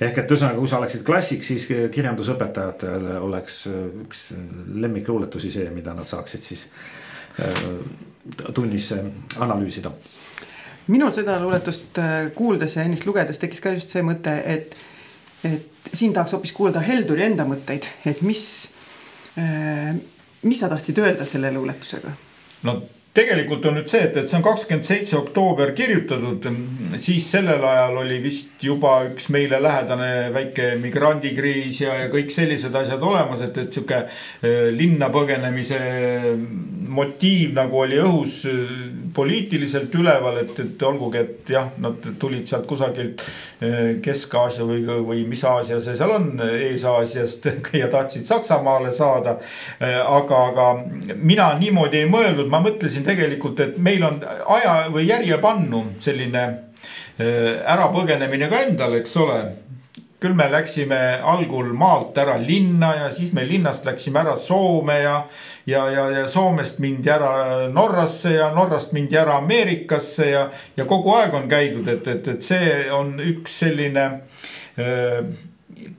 [0.00, 3.66] ehk et ühesõnaga, kui sa oleksid klassik, siis kirjandusõpetajatel oleks
[4.04, 4.24] üks
[4.84, 6.66] lemmikluuletusi see, mida nad saaksid siis
[8.54, 8.92] tunnis
[9.38, 9.92] analüüsida.
[10.86, 11.98] minul seda luuletust
[12.34, 14.74] kuuldes ja ennist lugedes tekkis ka just see mõte, et,
[15.44, 18.42] et siin tahaks hoopis kuulda Helduri enda mõtteid, et mis,
[20.42, 22.16] mis sa tahtsid öelda selle luuletusega?
[22.68, 22.80] no
[23.12, 26.46] tegelikult on nüüd see, et, et see on kakskümmend seitse oktoober kirjutatud,
[27.00, 32.72] siis sellel ajal oli vist juba üks meile lähedane väike migrandikriis ja, ja kõik sellised
[32.80, 35.80] asjad olemas, et, et sihuke eh, linna põgenemise
[36.92, 38.72] motiiv nagu oli õhus eh,
[39.12, 43.20] poliitiliselt üleval, et, et olgugi, et jah, nad tulid sealt kusagilt
[43.60, 47.50] eh, Kesk-Aasia või, või mis Aasia see seal on, Ees-Aasiast
[47.82, 49.36] ja tahtsid Saksamaale saada.
[49.82, 50.66] aga, aga
[51.20, 56.42] mina niimoodi ei mõelnud, ma mõtlesin mõtlesin tegelikult, et meil on aja või järjepannu selline
[57.18, 59.42] äh, ärapõgenemine ka endal, eks ole.
[60.22, 65.26] Küll me läksime algul maalt ära linna ja siis me linnast läksime ära Soome ja,
[65.66, 71.16] ja, ja, ja Soomest mindi ära Norrasse ja Norrast mindi ära Ameerikasse ja, ja kogu
[71.16, 74.06] aeg on käidud, et, et, et see on üks selline
[74.78, 75.24] äh,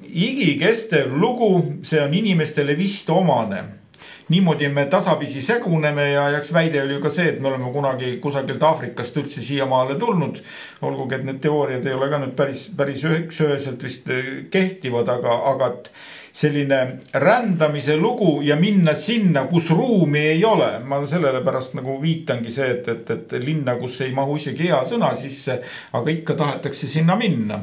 [0.07, 3.82] igikestev lugu, see on inimestele vist omane
[4.29, 8.17] niimoodi me tasapisi seguneme ja eks väide oli ju ka see, et me oleme kunagi
[8.23, 10.41] kusagilt Aafrikast üldse siiamaale tulnud.
[10.81, 15.39] olgugi, et need teooriad ei ole ka nüüd päris, päris üksüheselt vist eh, kehtivad, aga,
[15.53, 15.91] aga et
[16.33, 16.79] selline
[17.13, 20.79] rändamise lugu ja minna sinna, kus ruumi ei ole.
[20.79, 24.81] ma sellele pärast nagu viitangi see, et, et, et linna, kus ei mahu isegi hea
[24.89, 25.59] sõna sisse,
[25.93, 27.61] aga ikka tahetakse sinna minna.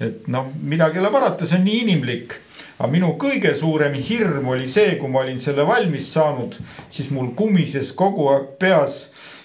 [0.00, 2.38] et noh, midagi ei ole parata, see on nii inimlik
[2.78, 6.58] aga minu kõige suurem hirm oli see, kui ma olin selle valmis saanud,
[6.90, 9.00] siis mul kumises kogu aeg peas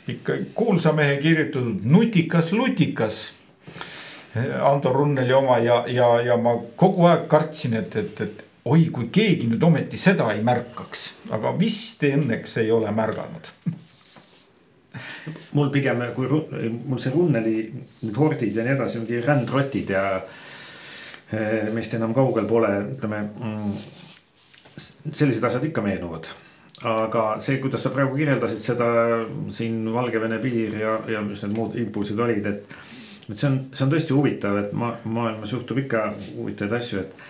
[0.07, 3.23] ikka kuulsa mehe kirjutatud nutikas lutikas.
[4.65, 9.11] Ando Runneli oma ja, ja, ja ma kogu aeg kartsin, et, et, et oi, kui
[9.13, 11.03] keegi nüüd ometi seda ei märkaks,
[11.37, 13.53] aga vist õnneks ei ole märganud
[15.53, 17.57] mul pigem, kui mul see Runneli
[18.17, 20.03] hordid ja nii edasi ongi rändrotid ja
[21.73, 23.75] meist enam kaugel pole, ütleme mm,.
[24.77, 26.29] sellised asjad ikka meenuvad
[26.83, 28.87] aga see, kuidas sa praegu kirjeldasid seda
[29.53, 32.77] siin Valgevene piir ja, ja mis need muud impulsid olid, et.
[33.29, 37.27] et see on, see on tõesti huvitav, et ma, maailmas juhtub ikka huvitavaid asju, et,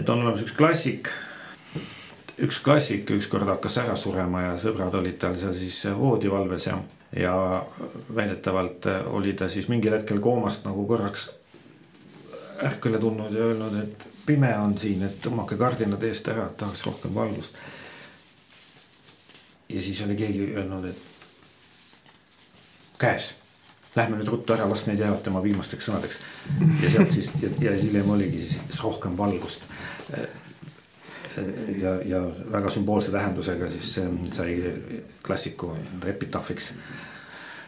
[0.00, 1.10] et on olemas üks klassik.
[2.44, 6.78] üks klassik ükskord hakkas ära surema ja sõbrad olid tal seal siis voodivalves ja,
[7.18, 7.34] ja
[8.14, 11.30] väidetavalt oli ta siis mingil hetkel koomast nagu korraks
[12.62, 16.84] ärkvele tulnud ja öelnud, et pime on siin, et tõmmake kardinad eest ära, et tahaks
[16.86, 17.56] rohkem valgust.
[19.68, 20.98] ja siis oli keegi öelnud, et
[22.98, 23.34] käes,
[23.96, 26.18] lähme nüüd ruttu ära, las need jäävad tema viimasteks sõnadeks.
[26.82, 29.66] ja sealt siis ja, ja hiljem oligi siis rohkem valgust.
[31.80, 32.20] ja, ja
[32.52, 33.94] väga sümboolse tähendusega siis
[34.32, 34.58] sai
[35.26, 36.72] klassiku epitaafiks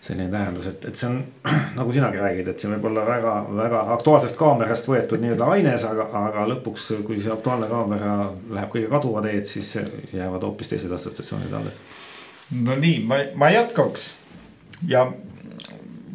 [0.07, 1.19] selline tähendus, et, et see on
[1.79, 6.47] nagu sinagi räägid, et see võib olla väga-väga aktuaalsest kaamerast võetud nii-öelda aines, aga, aga
[6.53, 8.13] lõpuks, kui see aktuaalne kaamera
[8.55, 9.73] läheb kõige kaduva teed, siis
[10.15, 11.83] jäävad hoopis teised assotsiatsioonid alles.
[12.63, 14.13] no nii, ma, ma jätkaks
[14.89, 15.09] ja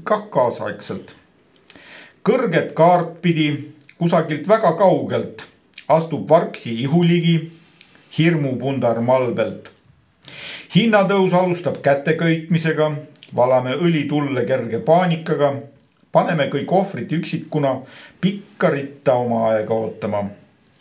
[0.08, 1.15] kah kaasaegselt.
[2.23, 3.49] kõrget kaart pidi
[3.97, 5.45] kusagilt väga kaugelt
[5.91, 7.51] astub vargsi ihuligi
[8.17, 9.71] hirmupundar malbelt.
[10.75, 12.91] hinnatõus alustab käteköitmisega
[13.36, 15.54] valame õli tulle kerge paanikaga.
[16.12, 17.76] paneme kõik ohvrid üksikuna
[18.22, 20.24] pikka ritta oma aega ootama.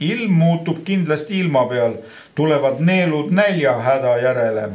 [0.01, 1.95] ilm muutub kindlasti ilma peal,
[2.35, 4.69] tulevad neelud näljahäda järele.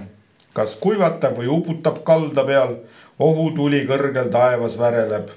[0.53, 2.75] kas kuivatab või uputab kalda peal,
[3.19, 5.29] ohutuli kõrgel taevas väreleb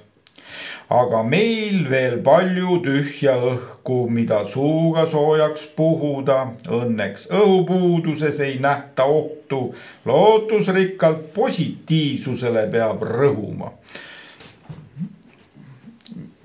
[0.88, 6.38] aga meil veel palju tühja õhku, mida suuga soojaks puhuda.
[6.64, 9.74] Õnneks õhupuuduses ei nähta ohtu,
[10.08, 13.72] lootusrikkalt positiivsusele peab rõhuma.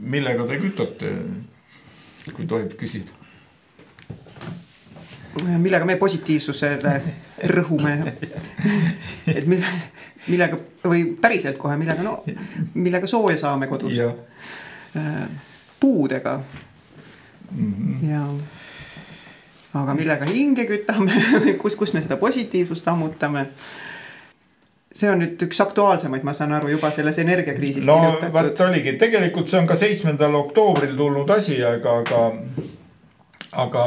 [0.03, 1.09] millega te kütate,
[2.36, 3.22] kui tohib küsida?
[5.57, 6.93] Millega me positiivsusele
[7.49, 7.93] rõhume
[9.38, 9.69] et mille,
[10.27, 12.19] millega või päriselt kohe, millega no,
[12.73, 13.97] millega sooja saame kodus.
[13.99, 15.23] Äh,
[15.79, 16.39] puudega
[17.51, 17.73] mm.
[17.73, 18.11] -hmm.
[18.11, 18.27] ja,
[19.81, 21.23] aga millega hinge kütame
[21.61, 23.47] kus, kus me seda positiivsust ammutame
[24.93, 27.86] see on nüüd üks aktuaalsemaid, ma saan aru, juba selles energiakriisis.
[27.86, 27.97] no
[28.34, 32.21] vot oligi, tegelikult see on ka seitsmendal oktoobril tulnud asi, aga, aga,
[33.65, 33.86] aga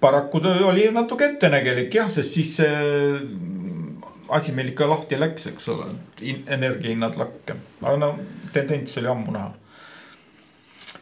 [0.00, 3.20] paraku ta oli natuke ettenägelik jah, sest siis see
[4.28, 5.88] asi meil ikka lahti läks, eks ole,
[6.46, 8.12] energiahinnad lakke, aga no
[8.52, 9.54] tendents oli ammu näha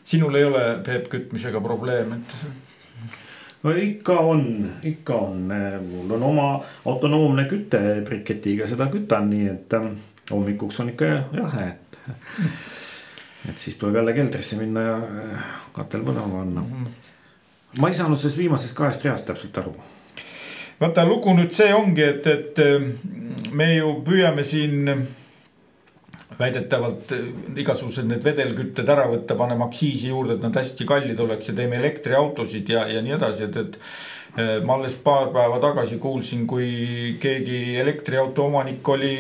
[0.07, 2.37] sinul ei ole, Peep, kütmisega probleeme, et?
[3.63, 4.45] no ikka on,
[4.87, 5.49] ikka on,
[5.89, 6.47] mul on oma
[6.87, 9.97] autonoomne küte briketiga seda kütan, nii et ähm,
[10.31, 11.99] hommikuks on ikka jahe, et.
[13.51, 16.67] et siis tuleb jälle keldrisse minna ja äh, katel põlema panna.
[17.79, 19.75] Ma ei saanud sellest viimasest kahest reast täpselt aru.
[20.81, 22.83] Vaata lugu nüüd see ongi, et, et äh,
[23.53, 24.91] me ju püüame siin
[26.39, 27.31] väidetavalt äh,
[27.63, 31.81] igasugused need vedelkütted ära võtta, paneme aktsiisi juurde, et nad hästi kallid oleks ja teeme
[31.81, 33.81] elektriautosid ja, ja nii edasi, et, et.
[34.37, 39.15] Äh, ma alles paar päeva tagasi kuulsin, kui keegi elektriauto omanik oli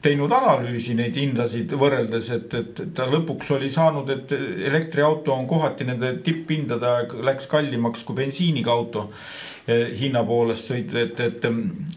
[0.00, 4.32] teinud analüüsi neid hindasid võrreldes, et, et ta lõpuks oli saanud, et
[4.70, 6.94] elektriauto on kohati nende tipphindade
[7.26, 11.46] läks kallimaks kui bensiiniga auto Eh, hinna poolest sõita, et, et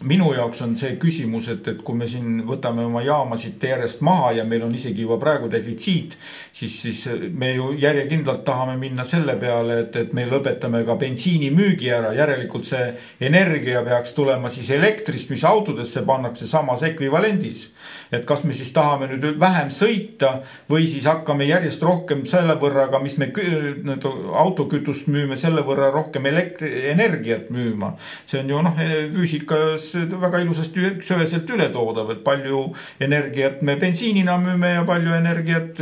[0.02, 4.32] minu jaoks on see küsimus, et, et kui me siin võtame oma jaamasid järjest maha
[4.40, 6.16] ja meil on isegi juba praegu defitsiit.
[6.52, 11.52] siis, siis me ju järjekindlalt tahame minna selle peale, et, et me lõpetame ka bensiini
[11.54, 12.90] müügi ära, järelikult see
[13.20, 17.68] energia peaks tulema siis elektrist, mis autodesse pannakse samas ekvivalendis
[18.12, 20.40] et kas me siis tahame nüüd vähem sõita
[20.70, 24.06] või siis hakkame järjest rohkem selle võrra, aga mis me nüüd
[24.42, 27.92] autokütust müüme, selle võrra rohkem elektrienergiat müüma.
[28.26, 28.80] see on ju noh,
[29.14, 32.64] füüsikas väga ilusasti üksüheselt ületoodav, et palju
[33.00, 35.80] energiat me bensiinina müüme ja palju energiat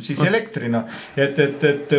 [0.00, 0.84] siis elektrina.
[1.16, 1.96] et, et, et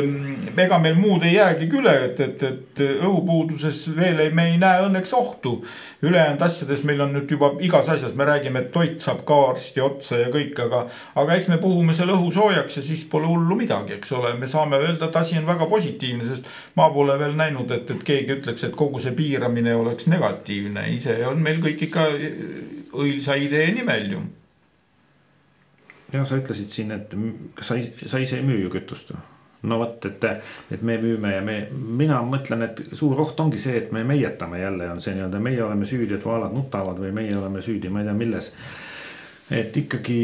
[0.57, 4.85] ega meil muud ei jäägi üle, et, et, et õhupuuduses veel ei, me ei näe
[4.87, 5.57] õnneks ohtu.
[6.03, 9.81] ülejäänud asjades meil on nüüd juba igas asjas, me räägime, et toit saab ka varsti
[9.83, 10.83] otsa ja kõik, aga.
[11.21, 14.49] aga eks me puhume selle õhu soojaks ja siis pole hullu midagi, eks ole, me
[14.49, 16.49] saame öelda, et asi on väga positiivne, sest.
[16.79, 21.17] ma pole veel näinud, et, et keegi ütleks, et kogu see piiramine oleks negatiivne, ise
[21.27, 22.07] on meil kõik ikka
[22.93, 24.23] õilsa idee nimel ju.
[26.13, 27.13] ja sa ütlesid siin, et
[27.57, 29.23] kas sa, sa ise ei müü ju kütust või?
[29.63, 30.23] no vot, et,
[30.71, 34.59] et me müüme ja me, mina mõtlen, et suur oht ongi see, et me meietame
[34.59, 38.03] jälle on see nii-öelda, meie oleme süüdi, et vaalad nutavad või meie oleme süüdi, ma
[38.03, 38.51] ei tea, milles
[39.51, 40.19] et ikkagi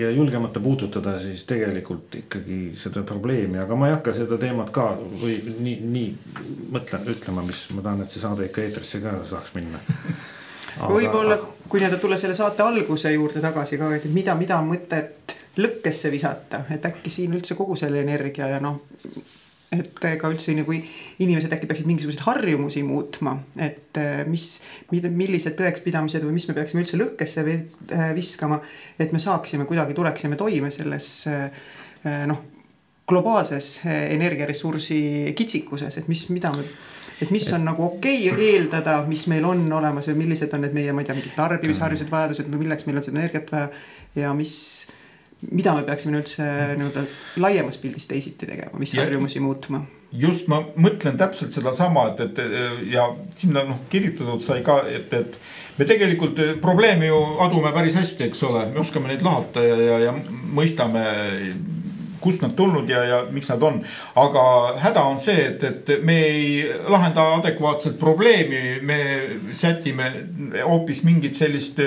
[0.00, 4.90] ja julgemata puudutada siis tegelikult ikkagi seda probleemi, aga ma ei hakka seda teemat ka
[4.98, 6.08] või nii, nii
[6.74, 9.80] mõtlen, ütlema, mis ma tahan, et see saade ikka eetrisse ka saaks minna.
[10.78, 10.92] Aga....
[10.92, 11.38] võib-olla,
[11.68, 16.10] kui nii-öelda tulla selle saate alguse juurde tagasi ka, et mida, mida on mõtet lõkkesse
[16.12, 18.84] visata, et äkki siin üldse kogu selle energia ja noh
[19.74, 24.46] et ega üldse nagu inimesed äkki peaksid mingisuguseid harjumusi muutma, et eh, mis,
[24.90, 28.62] millised tõekspidamised või mis me peaksime üldse lõhkesse eh, viskama.
[28.98, 31.10] et me saaksime kuidagi, tuleksime toime selles
[32.04, 32.44] noh,
[33.08, 36.64] globaalses energiaressursi kitsikuses, et mis, mida me
[37.20, 40.76] et mis on nagu okei okay eeldada, mis meil on olemas ja millised on need
[40.76, 43.70] meie, ma ei tea, mingid tarbimisharjused, vajadused või milleks meil on seda energiat vaja.
[44.18, 44.54] ja mis
[45.50, 46.46] mida me peaksime üldse
[46.78, 47.04] nii-öelda
[47.42, 49.84] laiemas pildis teisiti tegema, mis harjumusi muutma?
[50.12, 55.36] just, ma mõtlen täpselt sedasama, et, et ja sinna noh kirjutatud sai ka, et, et
[55.78, 59.98] me tegelikult probleemi ju adume päris hästi, eks ole, me oskame neid lahata ja, ja,
[60.08, 60.14] ja
[60.56, 61.04] mõistame
[62.20, 63.82] kust nad tulnud ja, ja miks nad on.
[64.18, 64.44] aga
[64.82, 66.48] häda on see, et, et me ei
[66.88, 68.98] lahenda adekvaatselt probleemi, me
[69.54, 70.10] sätime
[70.64, 71.78] hoopis mingit sellist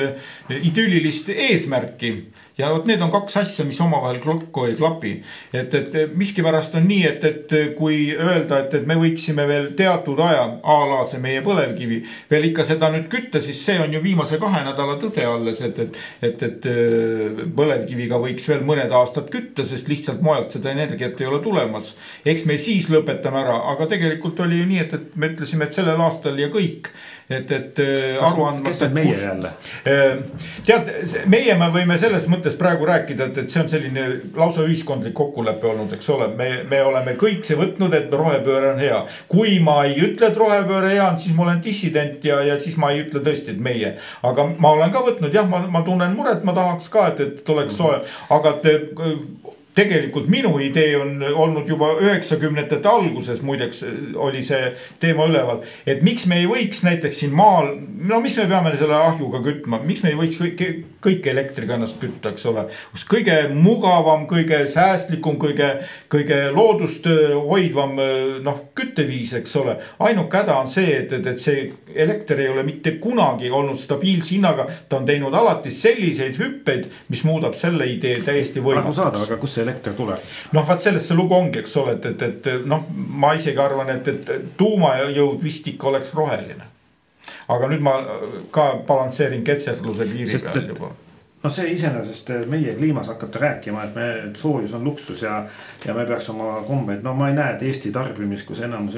[0.62, 2.14] idüllilist eesmärki
[2.58, 5.14] ja vot need on kaks asja, mis omavahel kokku ei klapi.
[5.54, 10.20] et, et miskipärast on nii, et, et kui öelda, et, et me võiksime veel teatud
[10.24, 12.02] aja, a la see meie põlevkivi.
[12.32, 15.80] veel ikka seda nüüd kütta, siis see on ju viimase kahe nädala tõde alles, et,
[15.86, 21.22] et, et, et äh, põlevkiviga võiks veel mõned aastad kütta, sest lihtsalt mujalt seda energiat
[21.22, 21.96] ei ole tulemas.
[22.26, 25.80] eks me siis lõpetame ära, aga tegelikult oli ju nii, et, et me ütlesime, et
[25.80, 26.92] sellel aastal ja kõik
[27.32, 28.70] et, et äh, aru andmata.
[28.70, 29.52] kes need meie jälle?
[29.88, 30.18] Äh,
[30.68, 30.92] tead,
[31.32, 35.68] meie me võime selles mõttes praegu rääkida, et, et see on selline lausa ühiskondlik kokkulepe
[35.68, 39.02] olnud, eks ole, me, me oleme kõik see võtnud, et rohepööre on hea.
[39.32, 42.78] kui ma ei ütle, et rohepööre hea on, siis ma olen dissident ja, ja siis
[42.82, 43.96] ma ei ütle tõesti, et meie.
[44.24, 47.56] aga ma olen ka võtnud jah, ma, ma tunnen muret, ma tahaks ka, et, et
[47.56, 48.02] oleks soe,
[48.34, 48.92] aga et
[49.76, 53.84] tegelikult minu idee on olnud juba üheksakümnendate alguses, muideks
[54.16, 55.62] oli see teema üleval.
[55.86, 57.76] et miks me ei võiks näiteks siin maal,
[58.08, 60.66] no mis me peame selle ahjuga kütma, miks me ei võiks kõik,
[61.02, 62.66] kõik elektriga ennast kütta, eks ole.
[62.92, 65.70] kus kõige mugavam, kõige säästlikum, kõige,
[66.12, 67.08] kõige loodust
[67.48, 67.98] hoidvam
[68.46, 69.78] noh, kütteviis, eks ole.
[70.00, 74.36] ainuke häda on see, et, et, et see elekter ei ole mitte kunagi olnud stabiilse
[74.36, 74.68] hinnaga.
[74.90, 78.92] ta on teinud alati selliseid hüppeid, mis muudab selle idee täiesti võimatuks.
[78.92, 80.22] arusaadav, aga kust see elekter tuleb?
[80.54, 83.90] noh, vaat sellest see lugu ongi, eks ole, et, et, et noh, ma isegi arvan,
[83.96, 86.70] et, et tuumajõud vist ikka oleks roheline.
[87.48, 87.96] Aga nüüd ma
[88.52, 90.92] ka balansseerin ketserluse piiri Sest, peal juba
[91.44, 95.42] noh, see iseenesest meie kliimas hakata rääkima, et me, et soojus on luksus ja,
[95.86, 98.98] ja me peaks oma kombeid, no ma ei näe, et Eesti tarbimist, kus enamus,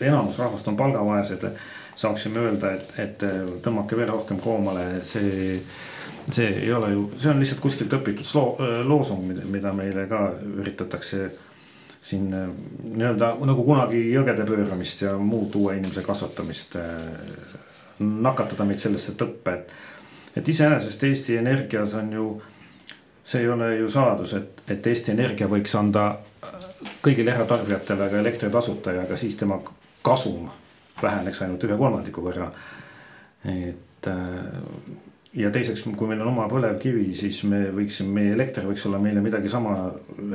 [0.00, 1.50] enamus rahvast on palgavaesed.
[1.98, 3.22] saaksime öelda, et, et
[3.62, 5.56] tõmmake veel rohkem koomale, see,
[6.30, 10.20] see ei ole ju, see on lihtsalt kuskilt õpitud loo, loosung, mida meile ka
[10.60, 11.24] üritatakse
[12.02, 16.76] siin nii-öelda nagu kunagi jõgede pööramist ja muud uue inimese kasvatamist.
[17.98, 19.72] nakatada meid sellesse tõppe, et
[20.36, 22.26] et iseenesest Eesti Energias on ju,
[23.24, 26.12] see ei ole ju saladus, et, et Eesti Energia võiks anda
[27.02, 29.58] kõigile eratarbijatele ka elektri tasuta ja ka siis tema
[30.02, 30.48] kasum
[31.02, 32.50] väheneks ainult ühe kolmandiku võrra.
[33.44, 34.06] et
[35.34, 39.20] ja teiseks, kui meil on oma põlevkivi, siis me võiksime, meie elekter võiks olla meile
[39.24, 39.74] midagi sama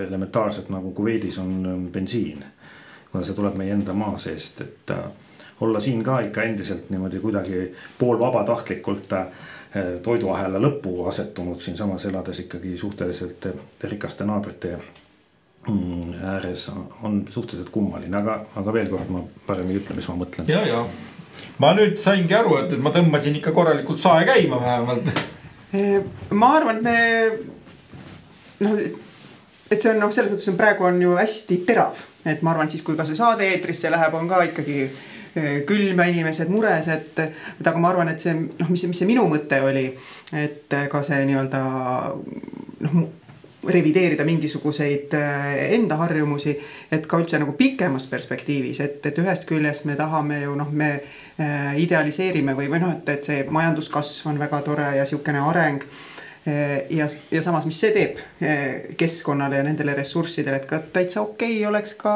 [0.06, 2.44] elementaarset nagu Kuveidis on bensiin.
[3.12, 4.94] kuna see tuleb meie enda maa seest, et
[5.62, 7.68] olla siin ka ikka endiselt niimoodi kuidagi
[8.00, 9.28] poolvabatahtlikult äh,
[10.04, 13.48] toiduahela lõppu asetunud siinsamas elades ikkagi suhteliselt
[13.84, 14.76] rikaste naabrite
[15.70, 16.70] mm, ääres
[17.02, 20.50] on suhteliselt kummaline, aga, aga veel kord ma parem ei ütle, mis ma mõtlen.
[20.50, 20.84] ja, ja
[21.62, 25.10] ma nüüd saingi aru, et, et ma tõmbasin ikka korralikult sae käima vähemalt.
[26.32, 28.78] Ma arvan, et me noh,
[29.72, 31.98] et see on noh, selles mõttes on praegu on ju hästi terav,
[32.30, 34.86] et ma arvan, siis kui ka see saade eetrisse läheb, on ka ikkagi
[35.66, 39.10] külm ja inimesed mures, et, et aga ma arvan, et see noh, mis, mis see
[39.10, 39.88] minu mõte oli,
[40.38, 41.66] et ka see nii-öelda
[42.86, 43.04] noh
[43.64, 45.14] revideerida mingisuguseid
[45.72, 46.58] enda harjumusi,
[46.92, 50.98] et ka üldse nagu pikemas perspektiivis, et, et ühest küljest me tahame ju noh, me
[51.82, 55.86] idealiseerime või, või noh, et, et see majanduskasv on väga tore ja sihukene areng
[56.48, 61.22] Eh, ja, ja samas, mis see teeb eh, keskkonnale ja nendele ressurssidele, et ka täitsa
[61.22, 62.16] okei okay oleks ka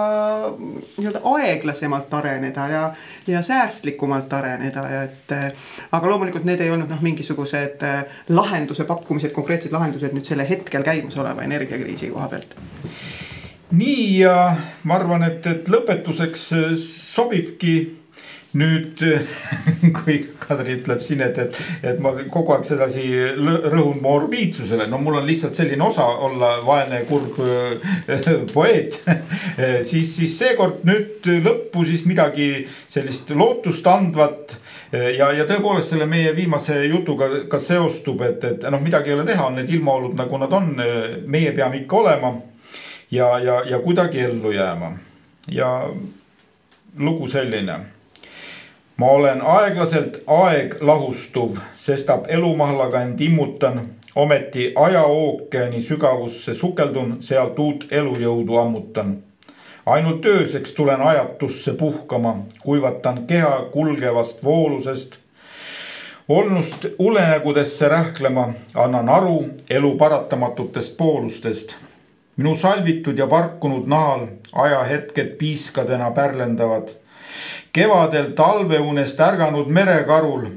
[0.97, 2.82] nii-öelda aeglasemalt areneda ja,
[3.28, 5.32] ja säästlikumalt areneda ja et.
[5.95, 7.86] Aga loomulikult need ei olnud noh, mingisugused
[8.36, 12.59] lahenduse pakkumised, konkreetsed lahendused nüüd selle hetkel käimasoleva energiakriisi koha pealt.
[13.72, 14.36] nii ja
[14.84, 16.49] ma arvan, et, et lõpetuseks
[16.84, 17.78] sobibki
[18.58, 19.01] nüüd
[19.99, 21.58] kui Kadri ütleb siin, et, et,
[21.91, 23.03] et ma kogu aeg sedasi
[23.38, 29.01] rõhun morbiidsusele, no mul on lihtsalt selline osa olla vaene kurb äh, poeet.
[29.88, 34.53] Siis, siis seekord nüüd lõppu siis midagi sellist lootust andvat.
[34.91, 39.26] Ja, ja tõepoolest selle meie viimase jutuga ka seostub, et, et noh, midagi ei ole
[39.28, 40.70] teha, on need ilmaolud nagu nad on,
[41.28, 42.32] meie peame ikka olema
[43.12, 44.93] ja, ja, ja kuidagi ellu jääma.
[45.51, 45.72] Ja
[46.97, 47.80] lugu selline
[48.97, 53.81] ma olen aeglaselt aeglahustuv, sestap elumahlaga end immutan,
[54.15, 59.17] ometi ajaookeani sügavusse sukeldun, sealt uut elujõudu ammutan.
[59.85, 65.15] ainult ööseks tulen ajatusse puhkama, kuivatan keha kulgevast voolusest.
[66.29, 71.75] olnust unenägudesse rähklema, annan aru elu paratamatutest poolustest.
[72.37, 76.89] minu salvitud ja parkunud nahal ajahetked piiskadena pärlendavad
[77.78, 80.47] kevadel talveunest ärganud merekarul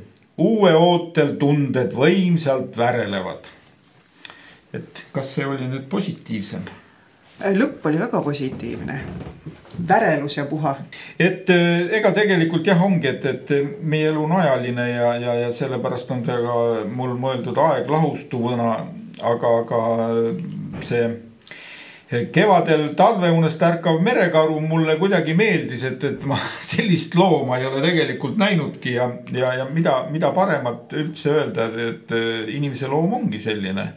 [0.40, 3.50] uue ootel tunded võimsalt värelevad.
[4.72, 6.64] et kas see oli nüüd positiivsem?
[7.60, 8.96] lõpp oli väga positiivne,
[9.88, 10.76] värelus ja puha.
[11.18, 15.52] et eh, ega tegelikult jah, ongi, et, et meie elu on ajaline ja, ja, ja
[15.52, 18.70] sellepärast on ta ka mul mõeldud aeglahustuvana,
[19.34, 19.82] aga, aga
[20.80, 21.04] see
[22.32, 26.38] kevadel talveunest ärkav merekaru mulle kuidagi meeldis, et, et ma
[26.72, 32.16] sellist looma ei ole tegelikult näinudki ja, ja, ja mida, mida paremat üldse öelda, et
[32.50, 33.90] inimese loom ongi selline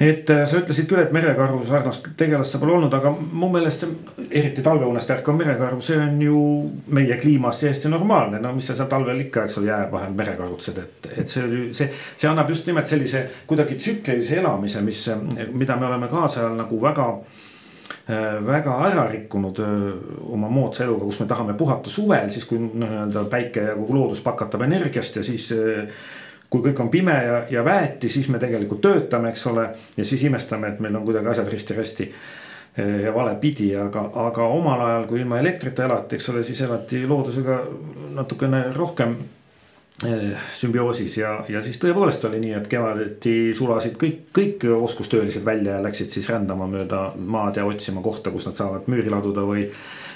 [0.00, 3.86] et äh, sa ütlesid küll, et merekaru sarnast tegelast pole olnud, aga mu meelest
[4.26, 6.40] eriti talveunest ärkav merekaru, see on ju
[6.98, 8.40] meie kliimas täiesti normaalne.
[8.42, 11.64] no mis sa seal talvel ikka, eks ole, jää vahel merekarutsed, et, et see oli
[11.76, 15.06] see, see annab just nimelt sellise kuidagi tsüklilise elamise, mis,
[15.52, 17.43] mida me oleme kaasajal nagu väga Äh,
[18.46, 19.84] väga ära rikkunud äh,
[20.36, 23.96] oma moodsa eluga, kus me tahame puhata suvel, siis kui noh, nii-öelda päike ja kogu
[23.96, 25.86] loodus pakatab energiast ja siis äh,
[26.52, 29.70] kui kõik on pime ja, ja väeti, siis me tegelikult töötame, eks ole.
[29.96, 32.10] ja siis imestame, et meil on kuidagi asjad risti-rästi
[32.74, 37.04] ja vale pidi, aga, aga omal ajal, kui ilma elektrita elati, eks ole, siis elati
[37.06, 37.60] loodusega
[38.18, 39.14] natukene rohkem
[40.02, 45.84] sümbioosis ja, ja siis tõepoolest oli nii, et kevadeti sulasid kõik, kõik oskustöölised välja ja
[45.84, 49.68] läksid siis rändama mööda maad ja otsima kohta, kus nad saavad müüri laduda või.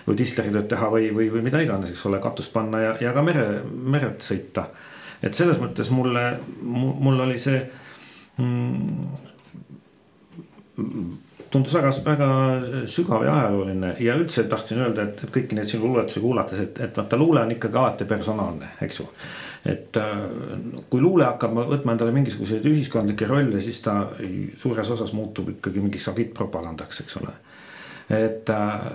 [0.08, 3.20] või disleritööd teha või, või, või mida iganes, eks ole, katust panna ja, ja ka
[3.22, 4.64] mere, meret sõita.
[5.22, 6.22] et selles mõttes mulle,
[6.64, 7.60] mul oli see
[8.40, 9.04] mm,
[11.50, 12.28] tundus väga, väga
[12.86, 16.80] sügav ja ajalooline ja üldse tahtsin öelda, et, et kõiki neid sinu luuletusi kuulates, et,
[16.84, 19.06] et vaata, luule on ikkagi alati personaalne, eks ju.
[19.68, 20.16] et äh,
[20.90, 24.00] kui luule hakkab võtma endale mingisuguseid ühiskondlikke rolle, siis ta
[24.56, 27.32] suures osas muutub ikkagi mingiks agiitpropagandaks, eks ole.
[28.20, 28.92] et äh,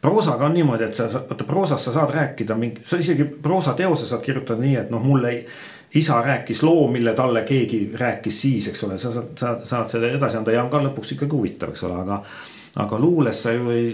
[0.00, 4.22] proosaga on niimoodi, et sa, vaata proosas sa saad rääkida mingi, sa isegi proosateose saad
[4.24, 5.40] kirjutada nii, et noh, mulle ei
[5.94, 10.10] isa rääkis loo, mille talle keegi rääkis siis, eks ole, sa saad, sa saad selle
[10.16, 12.22] edasi anda ja on ka lõpuks ikkagi huvitav, eks ole, aga.
[12.76, 13.92] aga luules sa ju ei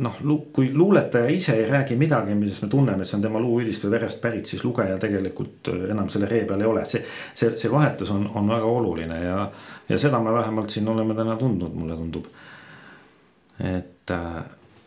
[0.00, 0.14] noh,
[0.52, 3.90] kui luuletaja ise ei räägi midagi, millest me tunneme, et see on tema luuüdist või
[3.96, 6.84] verest pärit, siis lugeja tegelikult enam selle ree peal ei ole.
[6.88, 7.02] see,
[7.34, 9.50] see, see vahetus on, on väga oluline ja,
[9.88, 12.32] ja seda me vähemalt siin oleme täna tundnud, mulle tundub.
[13.60, 14.16] et,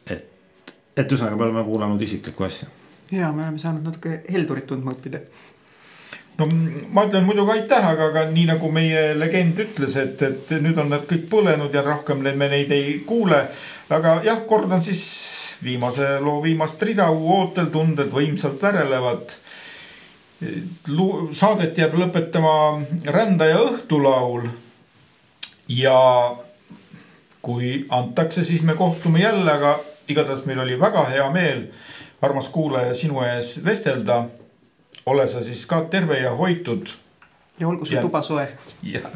[0.09, 2.69] et, et ühesõnaga me oleme kuulanud isiklikku asja.
[3.11, 5.21] ja me oleme saanud natuke heldurit tundma õppida
[6.37, 6.47] no
[6.93, 10.91] ma ütlen muidugi aitäh, aga, aga nii nagu meie legend ütles, et, et nüüd on
[10.93, 13.43] nad kõik põlenud ja rohkem me neid ei kuule.
[13.91, 15.03] aga jah, kordan siis
[15.63, 19.37] viimase loo viimast rida, ootel tunded võimsalt värelevad.
[21.37, 24.47] saadet jääb lõpetama rändaja õhtulaul.
[25.67, 26.35] ja
[27.41, 31.63] kui antakse, siis me kohtume jälle, aga igatahes meil oli väga hea meel,
[32.21, 34.25] armas kuulaja, sinu ees vestelda
[35.05, 36.87] ole sa siis ka terve ja hoitud.
[37.59, 38.47] ja olgu su tuba soe.
[38.83, 39.11] jah,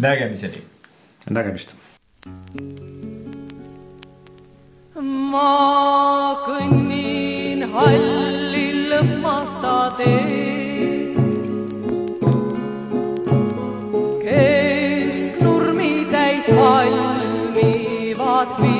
[0.00, 0.62] nägemiseni.
[1.30, 1.74] nägemist.
[5.30, 11.16] ma kõnnin halli lõpmata teed.
[14.24, 18.79] kesknurmi täis valmivad viljo.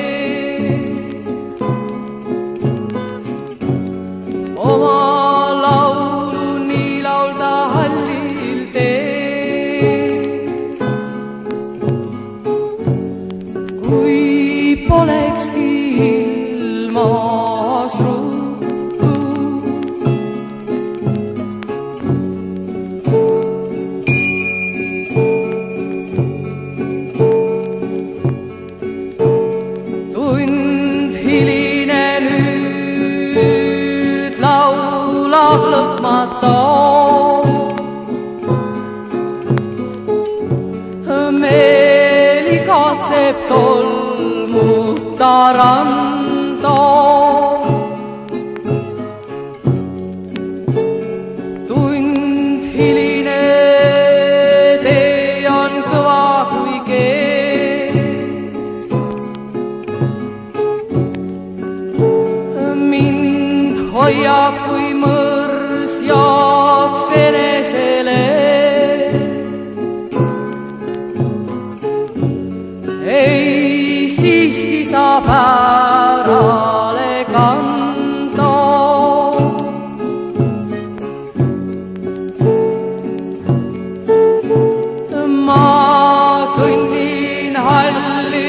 [86.61, 88.45] ma kõnnin halli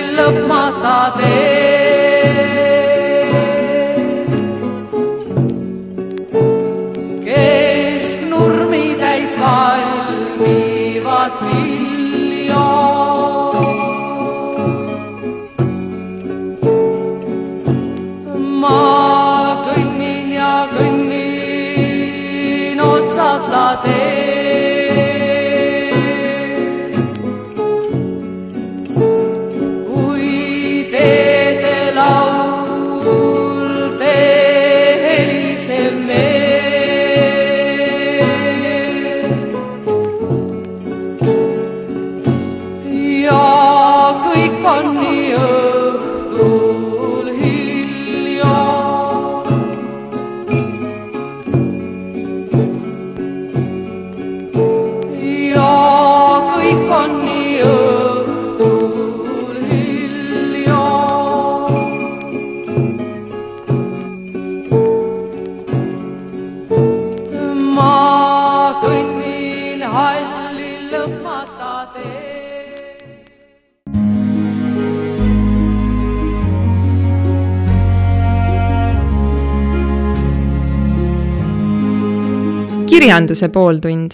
[83.12, 84.10] kirjanduse pooltund